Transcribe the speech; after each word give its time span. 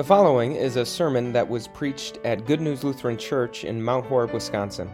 The 0.00 0.04
following 0.04 0.56
is 0.56 0.76
a 0.76 0.86
sermon 0.86 1.30
that 1.34 1.46
was 1.46 1.68
preached 1.68 2.20
at 2.24 2.46
Good 2.46 2.62
News 2.62 2.82
Lutheran 2.82 3.18
Church 3.18 3.64
in 3.64 3.82
Mount 3.82 4.06
Horeb, 4.06 4.32
Wisconsin. 4.32 4.90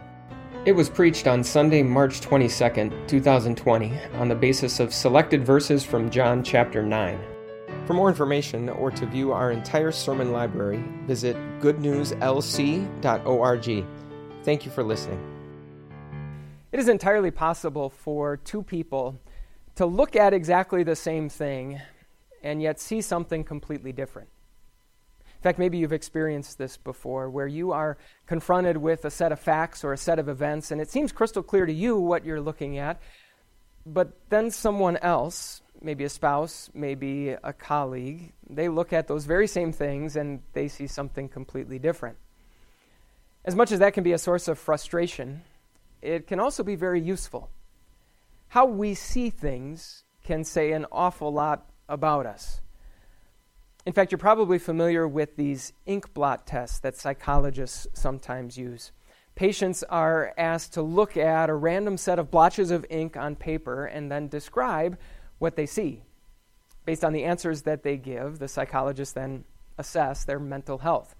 It 0.65 0.73
was 0.73 0.89
preached 0.89 1.27
on 1.27 1.45
Sunday, 1.45 1.81
March 1.81 2.19
22nd, 2.19 3.07
2020, 3.07 3.93
on 4.15 4.27
the 4.27 4.35
basis 4.35 4.81
of 4.81 4.93
selected 4.93 5.45
verses 5.45 5.85
from 5.85 6.09
John 6.09 6.43
chapter 6.43 6.83
9. 6.83 7.17
For 7.85 7.93
more 7.93 8.09
information 8.09 8.67
or 8.67 8.91
to 8.91 9.05
view 9.05 9.31
our 9.31 9.51
entire 9.51 9.93
sermon 9.93 10.33
library, 10.33 10.83
visit 11.05 11.37
goodnewslc.org. 11.61 13.85
Thank 14.43 14.65
you 14.65 14.71
for 14.71 14.83
listening. 14.83 15.23
It 16.73 16.81
is 16.81 16.89
entirely 16.89 17.31
possible 17.31 17.89
for 17.89 18.35
two 18.35 18.61
people 18.61 19.17
to 19.75 19.85
look 19.85 20.17
at 20.17 20.33
exactly 20.33 20.83
the 20.83 20.97
same 20.97 21.29
thing 21.29 21.79
and 22.43 22.61
yet 22.61 22.81
see 22.81 22.99
something 22.99 23.45
completely 23.45 23.93
different. 23.93 24.27
In 25.37 25.43
fact, 25.43 25.59
maybe 25.59 25.77
you've 25.77 25.93
experienced 25.93 26.57
this 26.57 26.77
before, 26.77 27.29
where 27.29 27.47
you 27.47 27.71
are 27.71 27.97
confronted 28.25 28.77
with 28.77 29.05
a 29.05 29.11
set 29.11 29.31
of 29.31 29.39
facts 29.39 29.83
or 29.83 29.93
a 29.93 29.97
set 29.97 30.17
of 30.17 30.27
events, 30.27 30.71
and 30.71 30.81
it 30.81 30.89
seems 30.89 31.11
crystal 31.11 31.43
clear 31.43 31.65
to 31.65 31.73
you 31.73 31.97
what 31.97 32.25
you're 32.25 32.41
looking 32.41 32.79
at, 32.79 32.99
but 33.85 34.17
then 34.29 34.49
someone 34.49 34.97
else, 34.97 35.61
maybe 35.79 36.03
a 36.03 36.09
spouse, 36.09 36.71
maybe 36.73 37.29
a 37.29 37.53
colleague, 37.53 38.33
they 38.49 38.67
look 38.67 38.93
at 38.93 39.07
those 39.07 39.25
very 39.25 39.47
same 39.47 39.71
things 39.71 40.15
and 40.15 40.41
they 40.53 40.67
see 40.67 40.87
something 40.87 41.29
completely 41.29 41.77
different. 41.77 42.17
As 43.45 43.55
much 43.55 43.71
as 43.71 43.79
that 43.79 43.93
can 43.93 44.03
be 44.03 44.13
a 44.13 44.17
source 44.17 44.47
of 44.47 44.57
frustration, 44.57 45.43
it 46.01 46.27
can 46.27 46.39
also 46.39 46.63
be 46.63 46.75
very 46.75 46.99
useful. 46.99 47.49
How 48.49 48.65
we 48.65 48.95
see 48.95 49.29
things 49.29 50.03
can 50.23 50.43
say 50.43 50.71
an 50.71 50.85
awful 50.91 51.31
lot 51.31 51.69
about 51.87 52.25
us. 52.25 52.59
In 53.87 53.93
fact, 53.93 54.11
you're 54.11 54.19
probably 54.19 54.59
familiar 54.59 55.07
with 55.07 55.37
these 55.37 55.71
ink 55.85 56.13
blot 56.13 56.45
tests 56.45 56.77
that 56.79 56.97
psychologists 56.97 57.87
sometimes 57.93 58.57
use. 58.57 58.91
Patients 59.33 59.81
are 59.83 60.33
asked 60.37 60.73
to 60.73 60.81
look 60.81 61.15
at 61.15 61.49
a 61.49 61.53
random 61.53 61.95
set 61.95 62.19
of 62.19 62.29
blotches 62.29 62.69
of 62.69 62.85
ink 62.89 63.15
on 63.15 63.37
paper 63.37 63.85
and 63.85 64.11
then 64.11 64.27
describe 64.27 64.97
what 65.39 65.55
they 65.55 65.65
see. 65.65 66.03
Based 66.83 67.05
on 67.05 67.13
the 67.13 67.23
answers 67.23 67.61
that 67.61 67.83
they 67.83 67.95
give, 67.95 68.39
the 68.39 68.49
psychologists 68.49 69.13
then 69.13 69.45
assess 69.77 70.25
their 70.25 70.37
mental 70.37 70.79
health. 70.79 71.15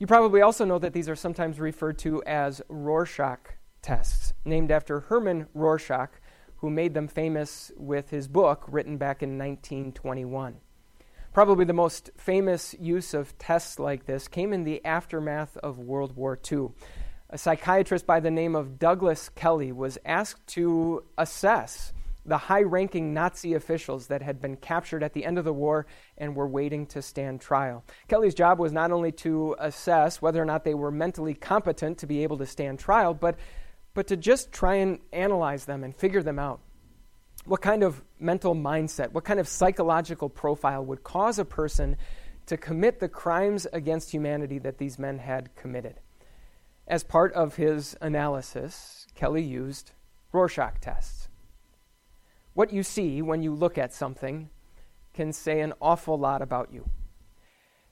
You 0.00 0.08
probably 0.08 0.40
also 0.40 0.64
know 0.64 0.80
that 0.80 0.94
these 0.94 1.08
are 1.08 1.14
sometimes 1.14 1.60
referred 1.60 1.98
to 2.00 2.24
as 2.24 2.60
Rorschach 2.68 3.54
tests, 3.82 4.32
named 4.44 4.72
after 4.72 4.98
Herman 4.98 5.46
Rorschach, 5.54 6.10
who 6.56 6.70
made 6.70 6.94
them 6.94 7.06
famous 7.06 7.70
with 7.76 8.10
his 8.10 8.26
book 8.26 8.64
written 8.66 8.96
back 8.96 9.22
in 9.22 9.38
1921. 9.38 10.56
Probably 11.38 11.66
the 11.66 11.72
most 11.72 12.10
famous 12.16 12.74
use 12.80 13.14
of 13.14 13.38
tests 13.38 13.78
like 13.78 14.06
this 14.06 14.26
came 14.26 14.52
in 14.52 14.64
the 14.64 14.84
aftermath 14.84 15.56
of 15.58 15.78
World 15.78 16.16
War 16.16 16.36
II. 16.50 16.70
A 17.30 17.38
psychiatrist 17.38 18.08
by 18.08 18.18
the 18.18 18.28
name 18.28 18.56
of 18.56 18.80
Douglas 18.80 19.28
Kelly 19.28 19.70
was 19.70 19.98
asked 20.04 20.44
to 20.48 21.04
assess 21.16 21.92
the 22.26 22.38
high 22.38 22.62
ranking 22.62 23.14
Nazi 23.14 23.54
officials 23.54 24.08
that 24.08 24.20
had 24.20 24.40
been 24.40 24.56
captured 24.56 25.04
at 25.04 25.12
the 25.12 25.24
end 25.24 25.38
of 25.38 25.44
the 25.44 25.52
war 25.52 25.86
and 26.16 26.34
were 26.34 26.48
waiting 26.48 26.86
to 26.86 27.00
stand 27.00 27.40
trial. 27.40 27.84
Kelly's 28.08 28.34
job 28.34 28.58
was 28.58 28.72
not 28.72 28.90
only 28.90 29.12
to 29.12 29.54
assess 29.60 30.20
whether 30.20 30.42
or 30.42 30.44
not 30.44 30.64
they 30.64 30.74
were 30.74 30.90
mentally 30.90 31.34
competent 31.34 31.98
to 31.98 32.08
be 32.08 32.24
able 32.24 32.38
to 32.38 32.46
stand 32.46 32.80
trial, 32.80 33.14
but, 33.14 33.38
but 33.94 34.08
to 34.08 34.16
just 34.16 34.50
try 34.50 34.74
and 34.74 34.98
analyze 35.12 35.66
them 35.66 35.84
and 35.84 35.94
figure 35.94 36.24
them 36.24 36.40
out 36.40 36.58
what 37.44 37.62
kind 37.62 37.82
of 37.82 38.02
mental 38.18 38.54
mindset, 38.54 39.12
what 39.12 39.24
kind 39.24 39.40
of 39.40 39.48
psychological 39.48 40.28
profile 40.28 40.84
would 40.84 41.02
cause 41.02 41.38
a 41.38 41.44
person 41.44 41.96
to 42.46 42.56
commit 42.56 42.98
the 42.98 43.08
crimes 43.08 43.66
against 43.72 44.10
humanity 44.10 44.58
that 44.58 44.78
these 44.78 44.98
men 44.98 45.18
had 45.18 45.54
committed. 45.54 46.00
As 46.86 47.04
part 47.04 47.32
of 47.34 47.56
his 47.56 47.96
analysis, 48.00 49.06
Kelly 49.14 49.42
used 49.42 49.92
Rorschach 50.32 50.80
tests. 50.80 51.28
What 52.54 52.72
you 52.72 52.82
see 52.82 53.22
when 53.22 53.42
you 53.42 53.54
look 53.54 53.76
at 53.76 53.92
something 53.92 54.50
can 55.12 55.32
say 55.32 55.60
an 55.60 55.74
awful 55.80 56.18
lot 56.18 56.42
about 56.42 56.72
you. 56.72 56.88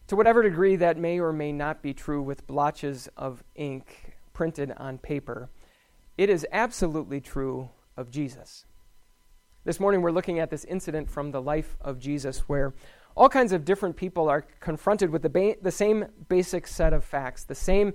To 0.08 0.16
whatever 0.16 0.42
degree 0.42 0.76
that 0.76 0.96
may 0.96 1.18
or 1.18 1.32
may 1.32 1.52
not 1.52 1.82
be 1.82 1.92
true 1.92 2.22
with 2.22 2.46
blotches 2.46 3.08
of 3.16 3.42
ink 3.54 4.16
printed 4.32 4.72
on 4.76 4.98
paper, 4.98 5.50
it 6.16 6.30
is 6.30 6.46
absolutely 6.52 7.20
true 7.20 7.70
of 7.96 8.10
Jesus. 8.10 8.64
This 9.66 9.80
morning 9.80 10.00
we're 10.00 10.12
looking 10.12 10.38
at 10.38 10.48
this 10.48 10.64
incident 10.64 11.10
from 11.10 11.32
the 11.32 11.42
life 11.42 11.76
of 11.80 11.98
Jesus 11.98 12.38
where 12.48 12.72
all 13.16 13.28
kinds 13.28 13.50
of 13.52 13.64
different 13.64 13.96
people 13.96 14.28
are 14.28 14.42
confronted 14.60 15.10
with 15.10 15.22
the, 15.22 15.28
ba- 15.28 15.56
the 15.60 15.72
same 15.72 16.06
basic 16.28 16.68
set 16.68 16.92
of 16.92 17.04
facts, 17.04 17.42
the 17.42 17.56
same 17.56 17.92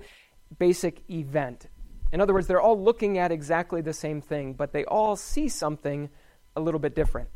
basic 0.58 1.02
event. 1.08 1.68
In 2.12 2.20
other 2.20 2.34
words, 2.34 2.46
they're 2.46 2.60
all 2.60 2.78
looking 2.78 3.16
at 3.16 3.32
exactly 3.32 3.80
the 3.80 3.94
same 3.94 4.20
thing, 4.20 4.52
but 4.52 4.74
they 4.74 4.84
all 4.84 5.16
see 5.16 5.48
something 5.48 6.10
a 6.56 6.60
little 6.60 6.78
bit 6.78 6.94
different. 6.94 7.30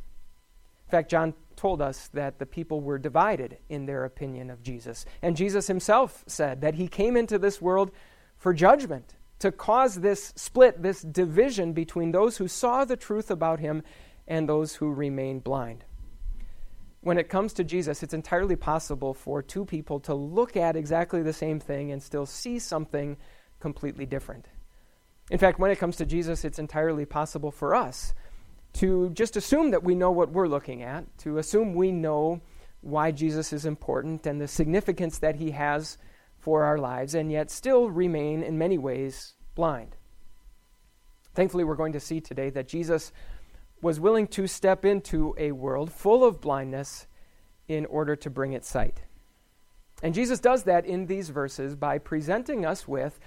In 0.84 0.90
fact, 0.90 1.10
John 1.10 1.32
told 1.56 1.80
us 1.80 2.08
that 2.08 2.38
the 2.38 2.44
people 2.44 2.82
were 2.82 2.98
divided 2.98 3.56
in 3.70 3.86
their 3.86 4.04
opinion 4.04 4.50
of 4.50 4.62
Jesus. 4.62 5.06
And 5.22 5.34
Jesus 5.34 5.66
himself 5.66 6.24
said 6.26 6.60
that 6.60 6.74
he 6.74 6.88
came 6.88 7.16
into 7.16 7.38
this 7.38 7.62
world 7.62 7.90
for 8.36 8.52
judgment, 8.52 9.14
to 9.38 9.52
cause 9.52 9.96
this 9.96 10.32
split, 10.36 10.82
this 10.82 11.02
division 11.02 11.72
between 11.72 12.12
those 12.12 12.36
who 12.36 12.48
saw 12.48 12.84
the 12.84 12.96
truth 12.96 13.30
about 13.30 13.60
him 13.60 13.82
and 14.26 14.48
those 14.48 14.74
who 14.76 14.92
remain 14.92 15.40
blind. 15.40 15.84
When 17.00 17.18
it 17.18 17.28
comes 17.28 17.52
to 17.54 17.64
Jesus, 17.64 18.02
it's 18.02 18.14
entirely 18.14 18.56
possible 18.56 19.14
for 19.14 19.42
two 19.42 19.64
people 19.64 20.00
to 20.00 20.14
look 20.14 20.56
at 20.56 20.76
exactly 20.76 21.22
the 21.22 21.32
same 21.32 21.60
thing 21.60 21.92
and 21.92 22.02
still 22.02 22.26
see 22.26 22.58
something 22.58 23.16
completely 23.60 24.06
different. 24.06 24.46
In 25.30 25.38
fact, 25.38 25.58
when 25.58 25.70
it 25.70 25.78
comes 25.78 25.96
to 25.96 26.06
Jesus, 26.06 26.44
it's 26.44 26.58
entirely 26.58 27.04
possible 27.04 27.50
for 27.50 27.74
us 27.74 28.14
to 28.74 29.10
just 29.10 29.36
assume 29.36 29.70
that 29.70 29.82
we 29.82 29.94
know 29.94 30.10
what 30.10 30.30
we're 30.30 30.48
looking 30.48 30.82
at, 30.82 31.04
to 31.18 31.38
assume 31.38 31.74
we 31.74 31.92
know 31.92 32.40
why 32.80 33.10
Jesus 33.10 33.52
is 33.52 33.64
important 33.64 34.26
and 34.26 34.40
the 34.40 34.48
significance 34.48 35.18
that 35.18 35.36
he 35.36 35.52
has 35.52 35.98
for 36.38 36.64
our 36.64 36.78
lives, 36.78 37.14
and 37.14 37.32
yet 37.32 37.50
still 37.50 37.90
remain 37.90 38.42
in 38.42 38.58
many 38.58 38.78
ways 38.78 39.34
blind. 39.54 39.96
Thankfully, 41.34 41.64
we're 41.64 41.74
going 41.74 41.94
to 41.94 42.00
see 42.00 42.20
today 42.20 42.50
that 42.50 42.68
Jesus 42.68 43.12
was 43.80 44.00
willing 44.00 44.26
to 44.28 44.46
step 44.46 44.84
into 44.84 45.34
a 45.38 45.52
world 45.52 45.92
full 45.92 46.24
of 46.24 46.40
blindness 46.40 47.06
in 47.68 47.86
order 47.86 48.16
to 48.16 48.30
bring 48.30 48.52
it 48.52 48.64
sight. 48.64 49.02
And 50.02 50.14
Jesus 50.14 50.40
does 50.40 50.64
that 50.64 50.84
in 50.86 51.06
these 51.06 51.30
verses 51.30 51.74
by 51.74 51.98
presenting 51.98 52.64
us 52.64 52.86
with, 52.86 53.18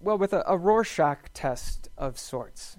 well, 0.00 0.18
with 0.18 0.32
a, 0.32 0.42
a 0.46 0.56
Rorschach 0.56 1.32
test 1.34 1.88
of 1.96 2.18
sorts. 2.18 2.76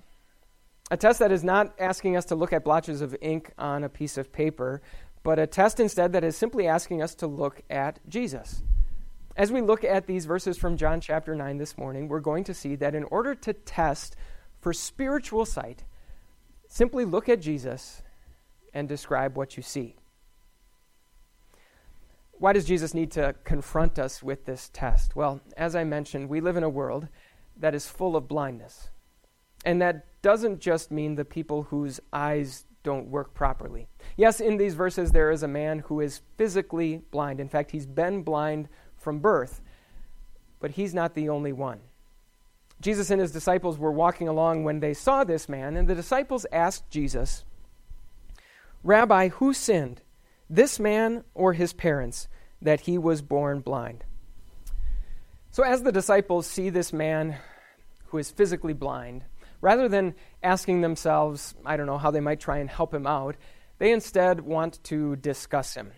A 0.90 0.98
test 0.98 1.20
that 1.20 1.32
is 1.32 1.44
not 1.44 1.74
asking 1.80 2.16
us 2.16 2.26
to 2.26 2.36
look 2.36 2.54
at 2.54 2.64
blotches 2.64 3.02
of 3.02 3.16
ink 3.22 3.52
on 3.58 3.84
a 3.84 3.90
piece 3.90 4.18
of 4.18 4.32
paper, 4.32 4.82
but 5.24 5.38
a 5.38 5.46
test 5.46 5.80
instead 5.80 6.14
that 6.14 6.24
is 6.24 6.38
simply 6.38 6.68
asking 6.68 7.02
us 7.02 7.14
to 7.16 7.28
look 7.28 7.62
at 7.70 8.00
Jesus. 8.08 8.64
As 9.36 9.52
we 9.52 9.62
look 9.62 9.84
at 9.84 10.08
these 10.08 10.26
verses 10.26 10.58
from 10.58 10.78
John 10.78 11.02
chapter 11.02 11.36
9 11.36 11.58
this 11.58 11.78
morning, 11.78 12.08
we're 12.08 12.22
going 12.22 12.46
to 12.46 12.54
see 12.54 12.76
that 12.78 12.96
in 12.96 13.04
order 13.06 13.36
to 13.36 13.54
test 13.54 14.16
for 14.62 14.74
spiritual 14.74 15.46
sight, 15.46 15.84
Simply 16.68 17.06
look 17.06 17.30
at 17.30 17.42
Jesus 17.42 18.02
and 18.74 18.88
describe 18.88 19.38
what 19.38 19.58
you 19.58 19.64
see. 19.64 19.96
Why 22.34 22.54
does 22.54 22.66
Jesus 22.66 22.94
need 22.94 23.12
to 23.12 23.34
confront 23.44 23.98
us 23.98 24.22
with 24.22 24.46
this 24.46 24.70
test? 24.72 25.16
Well, 25.16 25.42
as 25.56 25.76
I 25.76 25.84
mentioned, 25.84 26.30
we 26.30 26.40
live 26.40 26.56
in 26.56 26.64
a 26.64 26.70
world 26.70 27.08
that 27.60 27.74
is 27.74 27.88
full 27.88 28.16
of 28.16 28.28
blindness. 28.28 28.90
And 29.66 29.82
that 29.82 30.06
doesn't 30.22 30.60
just 30.60 30.92
mean 30.92 31.16
the 31.16 31.26
people 31.26 31.64
whose 31.64 32.00
eyes 32.14 32.66
don't 32.84 33.08
work 33.08 33.34
properly. 33.34 33.88
Yes, 34.16 34.40
in 34.40 34.58
these 34.58 34.76
verses, 34.76 35.12
there 35.12 35.32
is 35.32 35.44
a 35.44 35.48
man 35.48 35.80
who 35.80 36.00
is 36.00 36.22
physically 36.38 37.02
blind. 37.12 37.40
In 37.40 37.50
fact, 37.50 37.72
he's 37.72 37.88
been 37.88 38.22
blind 38.22 38.70
from 38.98 39.20
birth, 39.20 39.62
but 40.60 40.72
he's 40.72 40.94
not 40.94 41.16
the 41.16 41.28
only 41.28 41.54
one. 41.54 41.80
Jesus 42.80 43.10
and 43.10 43.20
his 43.20 43.32
disciples 43.32 43.78
were 43.78 43.92
walking 43.92 44.28
along 44.28 44.64
when 44.64 44.80
they 44.80 44.94
saw 44.94 45.24
this 45.24 45.50
man, 45.50 45.76
and 45.76 45.88
the 45.88 45.96
disciples 45.96 46.46
asked 46.52 46.90
Jesus, 46.90 47.44
Rabbi, 48.84 49.30
who 49.30 49.54
sinned, 49.54 50.02
this 50.50 50.80
man 50.80 51.24
or 51.34 51.54
his 51.54 51.74
parents, 51.74 52.28
that 52.62 52.82
he 52.82 52.98
was 52.98 53.22
born 53.22 53.60
blind? 53.62 54.04
So, 55.52 55.64
as 55.64 55.82
the 55.82 55.92
disciples 55.92 56.46
see 56.46 56.70
this 56.70 56.94
man 56.94 57.38
who 58.08 58.20
is 58.20 58.30
physically 58.30 58.74
blind, 58.74 59.26
rather 59.60 59.90
than 59.90 60.14
asking 60.44 60.82
themselves, 60.82 61.56
I 61.66 61.78
don't 61.78 61.88
know, 61.88 61.98
how 61.98 62.12
they 62.12 62.20
might 62.20 62.40
try 62.40 62.60
and 62.60 62.70
help 62.70 62.94
him 62.94 63.08
out, 63.08 63.36
they 63.80 63.92
instead 63.92 64.42
want 64.42 64.84
to 64.86 65.16
discuss 65.16 65.74
him. 65.74 65.92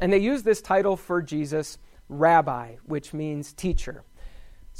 And 0.00 0.12
they 0.12 0.18
use 0.18 0.42
this 0.42 0.62
title 0.62 0.96
for 0.96 1.22
Jesus, 1.22 1.78
Rabbi, 2.08 2.76
which 2.84 3.12
means 3.12 3.52
teacher. 3.52 4.04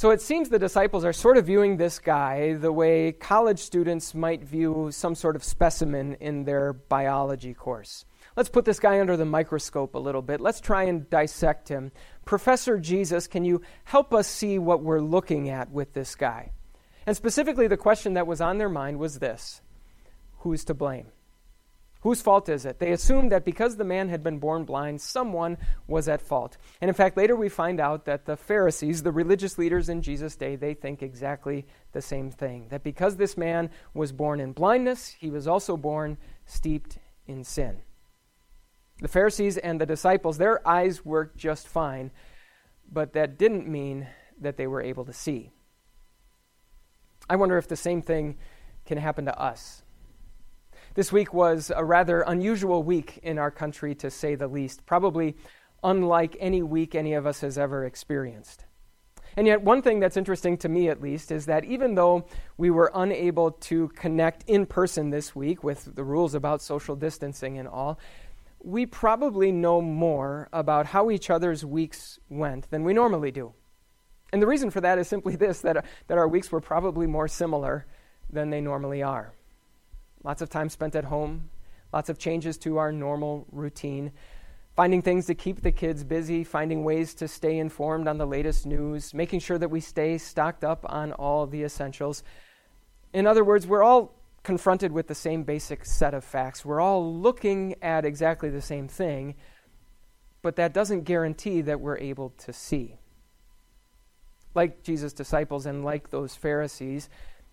So 0.00 0.08
it 0.12 0.22
seems 0.22 0.48
the 0.48 0.58
disciples 0.58 1.04
are 1.04 1.12
sort 1.12 1.36
of 1.36 1.44
viewing 1.44 1.76
this 1.76 1.98
guy 1.98 2.54
the 2.54 2.72
way 2.72 3.12
college 3.12 3.58
students 3.58 4.14
might 4.14 4.42
view 4.42 4.88
some 4.90 5.14
sort 5.14 5.36
of 5.36 5.44
specimen 5.44 6.16
in 6.20 6.44
their 6.44 6.72
biology 6.72 7.52
course. 7.52 8.06
Let's 8.34 8.48
put 8.48 8.64
this 8.64 8.80
guy 8.80 8.98
under 8.98 9.18
the 9.18 9.26
microscope 9.26 9.94
a 9.94 9.98
little 9.98 10.22
bit. 10.22 10.40
Let's 10.40 10.62
try 10.62 10.84
and 10.84 11.10
dissect 11.10 11.68
him. 11.68 11.92
Professor 12.24 12.78
Jesus, 12.78 13.26
can 13.26 13.44
you 13.44 13.60
help 13.84 14.14
us 14.14 14.26
see 14.26 14.58
what 14.58 14.82
we're 14.82 15.02
looking 15.02 15.50
at 15.50 15.70
with 15.70 15.92
this 15.92 16.14
guy? 16.14 16.52
And 17.04 17.14
specifically, 17.14 17.68
the 17.68 17.76
question 17.76 18.14
that 18.14 18.26
was 18.26 18.40
on 18.40 18.56
their 18.56 18.70
mind 18.70 18.98
was 18.98 19.18
this 19.18 19.60
Who's 20.38 20.64
to 20.64 20.72
blame? 20.72 21.08
Whose 22.02 22.22
fault 22.22 22.48
is 22.48 22.64
it? 22.64 22.78
They 22.78 22.92
assumed 22.92 23.30
that 23.30 23.44
because 23.44 23.76
the 23.76 23.84
man 23.84 24.08
had 24.08 24.22
been 24.22 24.38
born 24.38 24.64
blind, 24.64 25.02
someone 25.02 25.58
was 25.86 26.08
at 26.08 26.22
fault. 26.22 26.56
And 26.80 26.88
in 26.88 26.94
fact, 26.94 27.16
later 27.16 27.36
we 27.36 27.50
find 27.50 27.78
out 27.78 28.06
that 28.06 28.24
the 28.24 28.38
Pharisees, 28.38 29.02
the 29.02 29.12
religious 29.12 29.58
leaders 29.58 29.90
in 29.90 30.00
Jesus' 30.00 30.34
day, 30.34 30.56
they 30.56 30.72
think 30.72 31.02
exactly 31.02 31.66
the 31.92 32.00
same 32.00 32.30
thing. 32.30 32.68
That 32.70 32.82
because 32.82 33.16
this 33.16 33.36
man 33.36 33.68
was 33.92 34.12
born 34.12 34.40
in 34.40 34.52
blindness, 34.52 35.08
he 35.08 35.28
was 35.28 35.46
also 35.46 35.76
born 35.76 36.16
steeped 36.46 36.98
in 37.26 37.44
sin. 37.44 37.82
The 39.02 39.08
Pharisees 39.08 39.58
and 39.58 39.78
the 39.78 39.86
disciples, 39.86 40.38
their 40.38 40.66
eyes 40.66 41.04
worked 41.04 41.36
just 41.36 41.68
fine, 41.68 42.12
but 42.90 43.12
that 43.12 43.38
didn't 43.38 43.68
mean 43.68 44.06
that 44.40 44.56
they 44.56 44.66
were 44.66 44.82
able 44.82 45.04
to 45.04 45.12
see. 45.12 45.50
I 47.28 47.36
wonder 47.36 47.58
if 47.58 47.68
the 47.68 47.76
same 47.76 48.00
thing 48.00 48.38
can 48.86 48.96
happen 48.96 49.26
to 49.26 49.38
us. 49.38 49.82
This 50.94 51.12
week 51.12 51.32
was 51.32 51.70
a 51.74 51.84
rather 51.84 52.22
unusual 52.22 52.82
week 52.82 53.20
in 53.22 53.38
our 53.38 53.52
country, 53.52 53.94
to 53.96 54.10
say 54.10 54.34
the 54.34 54.48
least, 54.48 54.84
probably 54.86 55.36
unlike 55.84 56.36
any 56.40 56.62
week 56.64 56.96
any 56.96 57.14
of 57.14 57.26
us 57.26 57.42
has 57.42 57.56
ever 57.56 57.84
experienced. 57.84 58.64
And 59.36 59.46
yet, 59.46 59.62
one 59.62 59.82
thing 59.82 60.00
that's 60.00 60.16
interesting 60.16 60.56
to 60.58 60.68
me 60.68 60.88
at 60.88 61.00
least 61.00 61.30
is 61.30 61.46
that 61.46 61.64
even 61.64 61.94
though 61.94 62.26
we 62.56 62.70
were 62.70 62.90
unable 62.92 63.52
to 63.52 63.86
connect 63.90 64.42
in 64.48 64.66
person 64.66 65.10
this 65.10 65.32
week 65.32 65.62
with 65.62 65.94
the 65.94 66.02
rules 66.02 66.34
about 66.34 66.60
social 66.60 66.96
distancing 66.96 67.56
and 67.56 67.68
all, 67.68 68.00
we 68.58 68.84
probably 68.84 69.52
know 69.52 69.80
more 69.80 70.48
about 70.52 70.86
how 70.86 71.08
each 71.12 71.30
other's 71.30 71.64
weeks 71.64 72.18
went 72.28 72.68
than 72.72 72.82
we 72.82 72.92
normally 72.92 73.30
do. 73.30 73.54
And 74.32 74.42
the 74.42 74.46
reason 74.48 74.70
for 74.70 74.80
that 74.80 74.98
is 74.98 75.06
simply 75.06 75.36
this 75.36 75.60
that, 75.60 75.84
that 76.08 76.18
our 76.18 76.26
weeks 76.26 76.50
were 76.50 76.60
probably 76.60 77.06
more 77.06 77.28
similar 77.28 77.86
than 78.28 78.50
they 78.50 78.60
normally 78.60 79.04
are 79.04 79.32
lots 80.22 80.42
of 80.42 80.50
time 80.50 80.68
spent 80.68 80.94
at 80.94 81.04
home, 81.04 81.50
lots 81.92 82.08
of 82.08 82.18
changes 82.18 82.58
to 82.58 82.76
our 82.76 82.92
normal 82.92 83.46
routine, 83.50 84.12
finding 84.76 85.02
things 85.02 85.26
to 85.26 85.34
keep 85.34 85.62
the 85.62 85.72
kids 85.72 86.04
busy, 86.04 86.44
finding 86.44 86.84
ways 86.84 87.14
to 87.14 87.28
stay 87.28 87.58
informed 87.58 88.06
on 88.06 88.18
the 88.18 88.26
latest 88.26 88.66
news, 88.66 89.14
making 89.14 89.40
sure 89.40 89.58
that 89.58 89.70
we 89.70 89.80
stay 89.80 90.18
stocked 90.18 90.64
up 90.64 90.84
on 90.88 91.12
all 91.12 91.46
the 91.46 91.62
essentials. 91.62 92.22
In 93.12 93.26
other 93.26 93.44
words, 93.44 93.66
we're 93.66 93.82
all 93.82 94.14
confronted 94.42 94.92
with 94.92 95.06
the 95.06 95.14
same 95.14 95.42
basic 95.42 95.84
set 95.84 96.14
of 96.14 96.24
facts. 96.24 96.64
We're 96.64 96.80
all 96.80 97.14
looking 97.14 97.74
at 97.82 98.04
exactly 98.04 98.48
the 98.50 98.62
same 98.62 98.88
thing, 98.88 99.34
but 100.42 100.56
that 100.56 100.72
doesn't 100.72 101.02
guarantee 101.04 101.60
that 101.62 101.80
we're 101.80 101.98
able 101.98 102.30
to 102.38 102.52
see. 102.52 102.96
Like 104.54 104.82
Jesus' 104.82 105.12
disciples 105.12 105.66
and 105.66 105.84
like 105.84 106.10
those 106.10 106.34
Pharisees, 106.34 107.08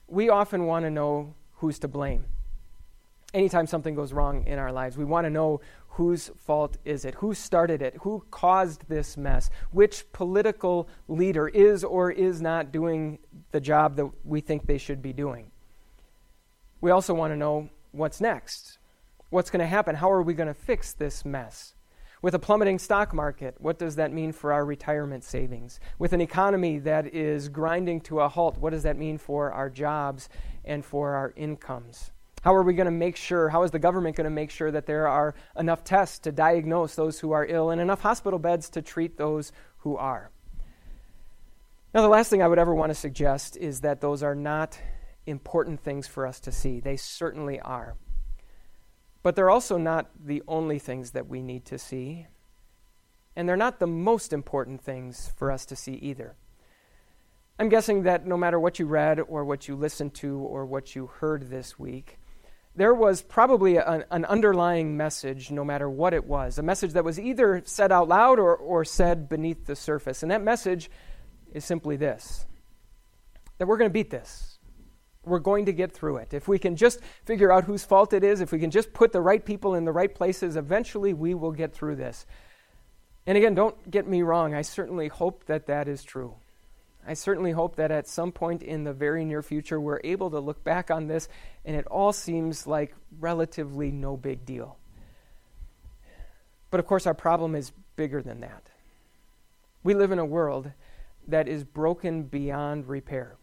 we 0.08 0.30
often 0.30 0.66
want 0.66 0.86
to 0.86 0.90
know 0.90 1.36
who's 1.56 1.80
to 1.80 1.88
blame 1.88 2.26
anytime 3.34 3.68
something 3.68 3.96
goes 3.96 4.14
wrong 4.14 4.46
in 4.46 4.60
our 4.60 4.72
lives, 4.72 4.98
we 4.98 5.06
want 5.06 5.26
to 5.26 5.30
know 5.30 5.62
whose 5.90 6.30
fault 6.38 6.78
is 6.86 7.06
it? 7.06 7.16
Who 7.16 7.34
started 7.34 7.82
it? 7.82 7.96
Who 8.02 8.24
caused 8.30 8.88
this 8.88 9.18
mess? 9.18 9.50
Which 9.72 10.12
political 10.12 10.88
leader 11.08 11.48
is 11.48 11.84
or 11.84 12.12
is 12.12 12.42
not 12.42 12.72
doing 12.72 13.20
the 13.52 13.60
job 13.60 13.96
that 13.96 14.10
we 14.24 14.42
think 14.42 14.66
they 14.68 14.78
should 14.78 15.02
be 15.02 15.14
doing? 15.14 15.52
We 16.82 16.92
also 16.92 17.14
want 17.14 17.34
to 17.34 17.38
know 17.38 17.70
what's 17.92 18.22
next. 18.22 18.78
What's 19.30 19.50
going 19.50 19.60
to 19.60 19.68
happen? 19.68 19.96
How 19.96 20.12
are 20.12 20.22
we 20.22 20.34
going 20.34 20.48
to 20.48 20.54
fix 20.54 20.94
this 20.94 21.26
mess? 21.26 21.74
With 22.22 22.34
a 22.34 22.40
plummeting 22.40 22.80
stock 22.80 23.14
market, 23.14 23.56
what 23.60 23.78
does 23.78 23.96
that 23.96 24.12
mean 24.12 24.32
for 24.32 24.54
our 24.54 24.66
retirement 24.66 25.24
savings? 25.24 25.80
With 26.00 26.14
an 26.14 26.22
economy 26.22 26.80
that 26.80 27.14
is 27.14 27.50
grinding 27.50 28.02
to 28.02 28.22
a 28.22 28.30
halt, 28.30 28.58
what 28.58 28.72
does 28.72 28.84
that 28.84 28.98
mean 28.98 29.18
for 29.18 29.52
our 29.52 29.70
jobs 29.70 30.30
and 30.64 30.84
for 30.84 31.14
our 31.14 31.34
incomes? 31.36 32.12
How 32.48 32.56
are 32.56 32.64
we 32.64 32.76
going 32.76 32.86
to 32.86 32.92
make 32.92 33.18
sure, 33.18 33.50
how 33.50 33.64
is 33.64 33.72
the 33.72 33.78
government 33.78 34.16
going 34.16 34.24
to 34.24 34.30
make 34.30 34.52
sure 34.52 34.72
that 34.72 34.86
there 34.86 35.06
are 35.06 35.36
enough 35.58 35.84
tests 35.84 36.18
to 36.20 36.32
diagnose 36.32 36.96
those 36.96 37.20
who 37.20 37.34
are 37.34 37.46
ill 37.46 37.72
and 37.72 37.82
enough 37.82 38.00
hospital 38.00 38.40
beds 38.40 38.70
to 38.70 38.82
treat 38.82 39.18
those 39.18 39.52
who 39.80 39.98
are? 39.98 40.32
Now, 41.94 42.04
the 42.04 42.08
last 42.08 42.30
thing 42.30 42.42
I 42.42 42.48
would 42.48 42.58
ever 42.58 42.74
want 42.74 42.90
to 42.90 42.96
suggest 42.96 43.58
is 43.58 43.82
that 43.82 44.00
those 44.00 44.24
are 44.24 44.34
not 44.34 44.80
important 45.26 45.82
things 45.82 46.08
for 46.08 46.26
us 46.26 46.40
to 46.40 46.54
see. 46.54 46.80
They 46.80 46.96
certainly 46.96 47.60
are. 47.60 47.98
But 49.24 49.36
they're 49.36 49.50
also 49.50 49.78
not 49.78 50.10
the 50.18 50.42
only 50.48 50.80
things 50.80 51.12
that 51.12 51.28
we 51.28 51.42
need 51.42 51.66
to 51.66 51.78
see. 51.78 52.28
And 53.36 53.50
they're 53.50 53.58
not 53.58 53.80
the 53.80 53.88
most 53.88 54.32
important 54.32 54.82
things 54.82 55.34
for 55.36 55.52
us 55.52 55.66
to 55.66 55.76
see 55.76 55.96
either. 55.96 56.38
I'm 57.60 57.68
guessing 57.68 58.04
that 58.04 58.26
no 58.26 58.38
matter 58.38 58.58
what 58.58 58.80
you 58.80 58.86
read 58.86 59.20
or 59.20 59.44
what 59.44 59.68
you 59.68 59.76
listened 59.76 60.14
to 60.14 60.38
or 60.38 60.66
what 60.66 60.96
you 60.96 61.08
heard 61.08 61.50
this 61.50 61.78
week, 61.78 62.20
there 62.78 62.94
was 62.94 63.24
probably 63.24 63.78
an, 63.78 64.06
an, 64.12 64.24
underlying 64.26 64.96
message, 64.96 65.50
no 65.50 65.66
matter 65.66 65.90
what 65.90 66.14
it 66.14 66.26
was, 66.26 66.60
a 66.60 66.64
message 66.64 66.94
that 66.94 67.04
was 67.04 67.20
either 67.20 67.64
said 67.66 67.92
out 67.92 68.08
loud 68.08 68.38
or, 68.38 68.56
or 68.56 68.86
said 68.86 69.28
beneath 69.28 69.66
the 69.66 69.76
surface. 69.76 70.22
And 70.22 70.32
that 70.32 70.44
message 70.44 70.92
is 71.52 71.66
simply 71.66 71.98
this 71.98 72.46
that 73.58 73.68
we're 73.68 73.78
going 73.78 73.90
to 73.90 73.94
beat 73.94 74.12
this. 74.12 74.60
We're 75.26 75.40
going 75.40 75.66
to 75.66 75.74
get 75.74 75.92
through 75.92 76.18
it. 76.18 76.36
If 76.36 76.48
we 76.48 76.60
can 76.60 76.76
just 76.76 77.00
figure 77.26 77.52
out 77.52 77.64
whose 77.64 77.84
fault 77.84 78.14
it 78.14 78.24
is, 78.24 78.40
if 78.40 78.52
we 78.52 78.60
can 78.60 78.70
just 78.70 78.94
put 78.94 79.12
the 79.12 79.20
right 79.20 79.44
people 79.44 79.74
in 79.74 79.84
the 79.84 79.92
right 79.92 80.14
places, 80.14 80.56
eventually 80.56 81.14
we 81.14 81.34
will 81.34 81.52
get 81.52 81.74
through 81.74 81.96
this. 81.96 82.28
And 83.26 83.36
again, 83.36 83.56
don't 83.56 83.90
get 83.90 84.08
me 84.08 84.22
wrong, 84.22 84.54
I 84.54 84.62
certainly 84.62 85.08
hope 85.08 85.46
that 85.48 85.66
that 85.66 85.88
is 85.88 86.04
true. 86.04 86.36
I 87.10 87.14
certainly 87.14 87.52
hope 87.52 87.78
that 87.78 87.90
at 87.90 88.06
some 88.06 88.34
point 88.34 88.62
in 88.62 88.84
the 88.84 88.92
very 88.92 89.24
near 89.24 89.42
future, 89.42 89.80
we're 89.80 90.02
able 90.04 90.30
to 90.32 90.42
look 90.42 90.66
back 90.66 90.92
on 90.92 91.08
this 91.08 91.30
and 91.64 91.74
it 91.74 91.88
all 91.88 92.12
seems 92.12 92.68
like 92.68 92.94
relatively 93.18 93.92
no 93.92 94.18
big 94.18 94.46
deal. 94.46 94.78
But 96.70 96.82
of 96.82 96.86
course, 96.86 97.08
our 97.08 97.14
problem 97.14 97.56
is 97.56 97.72
bigger 97.96 98.22
than 98.22 98.42
that. 98.42 98.70
We 99.84 99.94
live 99.94 100.12
in 100.12 100.20
a 100.20 100.26
world 100.26 100.74
that 101.30 101.48
is 101.48 101.64
broken 101.64 102.24
beyond 102.24 102.90
repair. 102.90 103.38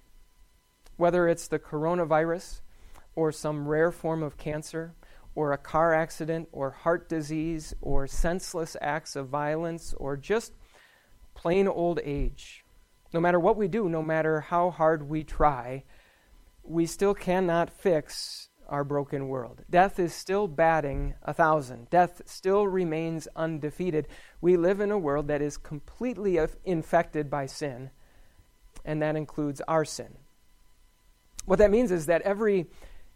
Whether 0.98 1.26
it's 1.26 1.48
the 1.48 1.58
coronavirus, 1.58 2.60
or 3.16 3.32
some 3.32 3.66
rare 3.66 3.90
form 3.90 4.22
of 4.22 4.36
cancer, 4.36 4.94
or 5.34 5.52
a 5.52 5.58
car 5.58 5.94
accident, 5.94 6.48
or 6.52 6.70
heart 6.70 7.08
disease, 7.08 7.74
or 7.80 8.06
senseless 8.06 8.76
acts 8.82 9.16
of 9.16 9.28
violence, 9.28 9.94
or 9.96 10.16
just 10.18 10.52
plain 11.34 11.66
old 11.66 11.98
age 12.04 12.63
no 13.14 13.20
matter 13.20 13.38
what 13.38 13.56
we 13.56 13.68
do, 13.68 13.88
no 13.88 14.02
matter 14.02 14.40
how 14.40 14.70
hard 14.70 15.08
we 15.08 15.22
try, 15.22 15.84
we 16.64 16.84
still 16.84 17.14
cannot 17.14 17.70
fix 17.70 18.48
our 18.68 18.82
broken 18.82 19.28
world. 19.28 19.62
Death 19.70 20.00
is 20.00 20.12
still 20.12 20.48
batting 20.48 21.14
a 21.22 21.32
thousand. 21.32 21.88
Death 21.90 22.22
still 22.26 22.66
remains 22.66 23.28
undefeated. 23.36 24.08
We 24.40 24.56
live 24.56 24.80
in 24.80 24.90
a 24.90 24.98
world 24.98 25.28
that 25.28 25.40
is 25.40 25.56
completely 25.56 26.40
infected 26.64 27.30
by 27.30 27.46
sin, 27.46 27.90
and 28.84 29.00
that 29.00 29.14
includes 29.14 29.60
our 29.68 29.84
sin. 29.84 30.16
What 31.44 31.60
that 31.60 31.70
means 31.70 31.92
is 31.92 32.06
that 32.06 32.22
every 32.22 32.66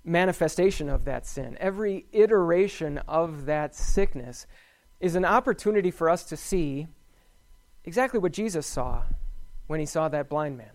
manifestation 0.04 0.88
of 0.88 1.06
that 1.06 1.26
sin, 1.26 1.56
every 1.58 2.06
iteration 2.12 2.98
of 3.08 3.46
that 3.46 3.74
sickness, 3.74 4.46
is 5.00 5.16
an 5.16 5.24
opportunity 5.24 5.90
for 5.90 6.08
us 6.08 6.22
to 6.26 6.36
see 6.36 6.86
exactly 7.84 8.20
what 8.20 8.32
Jesus 8.32 8.64
saw 8.64 9.02
when 9.68 9.78
he 9.78 9.86
saw 9.86 10.08
that 10.08 10.28
blind 10.28 10.58
man. 10.58 10.72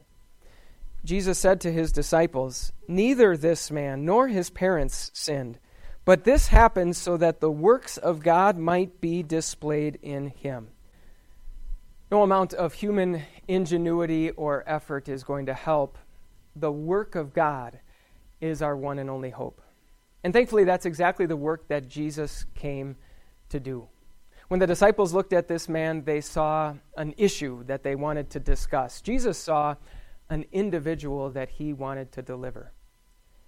Jesus 1.04 1.38
said 1.38 1.60
to 1.62 1.72
his 1.72 1.92
disciples, 1.92 2.72
Neither 2.88 3.36
this 3.36 3.70
man 3.70 4.06
nor 4.06 4.30
his 4.30 4.50
parents 4.50 5.12
sinned, 5.14 5.60
but 6.06 6.24
this 6.24 6.48
happened 6.48 6.96
so 6.96 7.18
that 7.18 7.42
the 7.42 7.52
works 7.52 7.98
of 7.98 8.24
God 8.24 8.58
might 8.58 9.02
be 9.02 9.22
displayed 9.22 10.00
in 10.02 10.28
him. 10.28 10.70
No 12.10 12.24
amount 12.24 12.54
of 12.54 12.74
human 12.74 13.24
ingenuity 13.48 14.30
or 14.32 14.64
effort 14.66 15.10
is 15.10 15.24
going 15.24 15.48
to 15.48 15.54
help. 15.54 15.98
The 16.56 16.72
work 16.72 17.16
of 17.16 17.34
God 17.34 17.80
is 18.40 18.62
our 18.62 18.78
one 18.78 19.00
and 19.00 19.10
only 19.10 19.32
hope. 19.32 19.62
And 20.24 20.34
thankfully, 20.34 20.64
that's 20.64 20.86
exactly 20.86 21.26
the 21.26 21.36
work 21.36 21.68
that 21.68 21.90
Jesus 21.90 22.46
came 22.56 22.96
to 23.50 23.60
do. 23.60 23.88
When 24.48 24.60
the 24.60 24.68
disciples 24.68 25.14
looked 25.14 25.34
at 25.34 25.48
this 25.48 25.70
man, 25.70 26.04
they 26.04 26.22
saw 26.22 26.76
an 26.98 27.14
issue 27.18 27.64
that 27.66 27.84
they 27.84 27.96
wanted 27.96 28.30
to 28.32 28.40
discuss. 28.40 29.02
Jesus 29.02 29.38
saw 29.38 29.76
an 30.30 30.46
individual 30.52 31.30
that 31.32 31.50
he 31.50 31.74
wanted 31.74 32.12
to 32.14 32.22
deliver. 32.22 32.72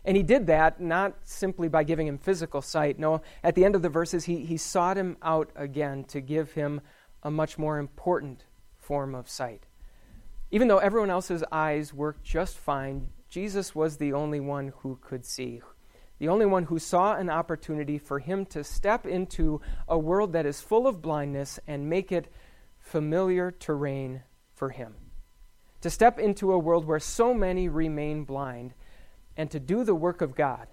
And 0.06 0.16
he 0.16 0.24
did 0.24 0.48
that 0.48 0.80
not 0.80 1.16
simply 1.24 1.68
by 1.68 1.84
giving 1.84 2.08
him 2.08 2.18
physical 2.18 2.62
sight. 2.62 3.00
No, 3.00 3.22
at 3.44 3.56
the 3.56 3.66
end 3.66 3.76
of 3.76 3.82
the 3.82 3.90
verses, 3.90 4.26
he, 4.26 4.46
he 4.46 4.56
sought 4.56 4.98
him 4.98 5.18
out 5.22 5.50
again 5.56 6.04
to 6.06 6.22
give 6.22 6.52
him 6.52 6.82
a 7.24 7.32
much 7.32 7.58
more 7.58 7.80
important 7.80 8.46
form 8.76 9.16
of 9.16 9.28
sight. 9.28 9.66
Even 10.52 10.68
though 10.68 10.78
everyone 10.78 11.10
else's 11.10 11.44
eyes 11.52 11.92
worked 11.92 12.24
just 12.24 12.58
fine, 12.58 13.10
Jesus 13.28 13.74
was 13.74 13.98
the 13.98 14.14
only 14.14 14.40
one 14.40 14.72
who 14.78 15.00
could 15.02 15.26
see. 15.26 15.62
The 16.20 16.30
only 16.30 16.46
one 16.46 16.64
who 16.64 16.80
saw 16.80 17.16
an 17.16 17.30
opportunity 17.30 17.98
for 17.98 18.20
him 18.20 18.46
to 18.48 18.64
step 18.64 19.06
into 19.06 19.62
a 19.88 19.98
world 19.98 20.34
that 20.34 20.46
is 20.46 20.62
full 20.62 20.88
of 20.88 21.02
blindness 21.02 21.60
and 21.68 21.90
make 21.90 22.12
it 22.12 22.32
familiar 22.80 23.52
terrain 23.52 24.24
for 24.54 24.70
him. 24.70 24.96
To 25.82 25.90
step 25.90 26.18
into 26.18 26.52
a 26.52 26.60
world 26.60 26.86
where 26.86 27.00
so 27.00 27.34
many 27.34 27.68
remain 27.68 28.24
blind 28.24 28.74
and 29.36 29.52
to 29.52 29.60
do 29.60 29.84
the 29.84 29.96
work 29.96 30.22
of 30.22 30.36
God, 30.36 30.68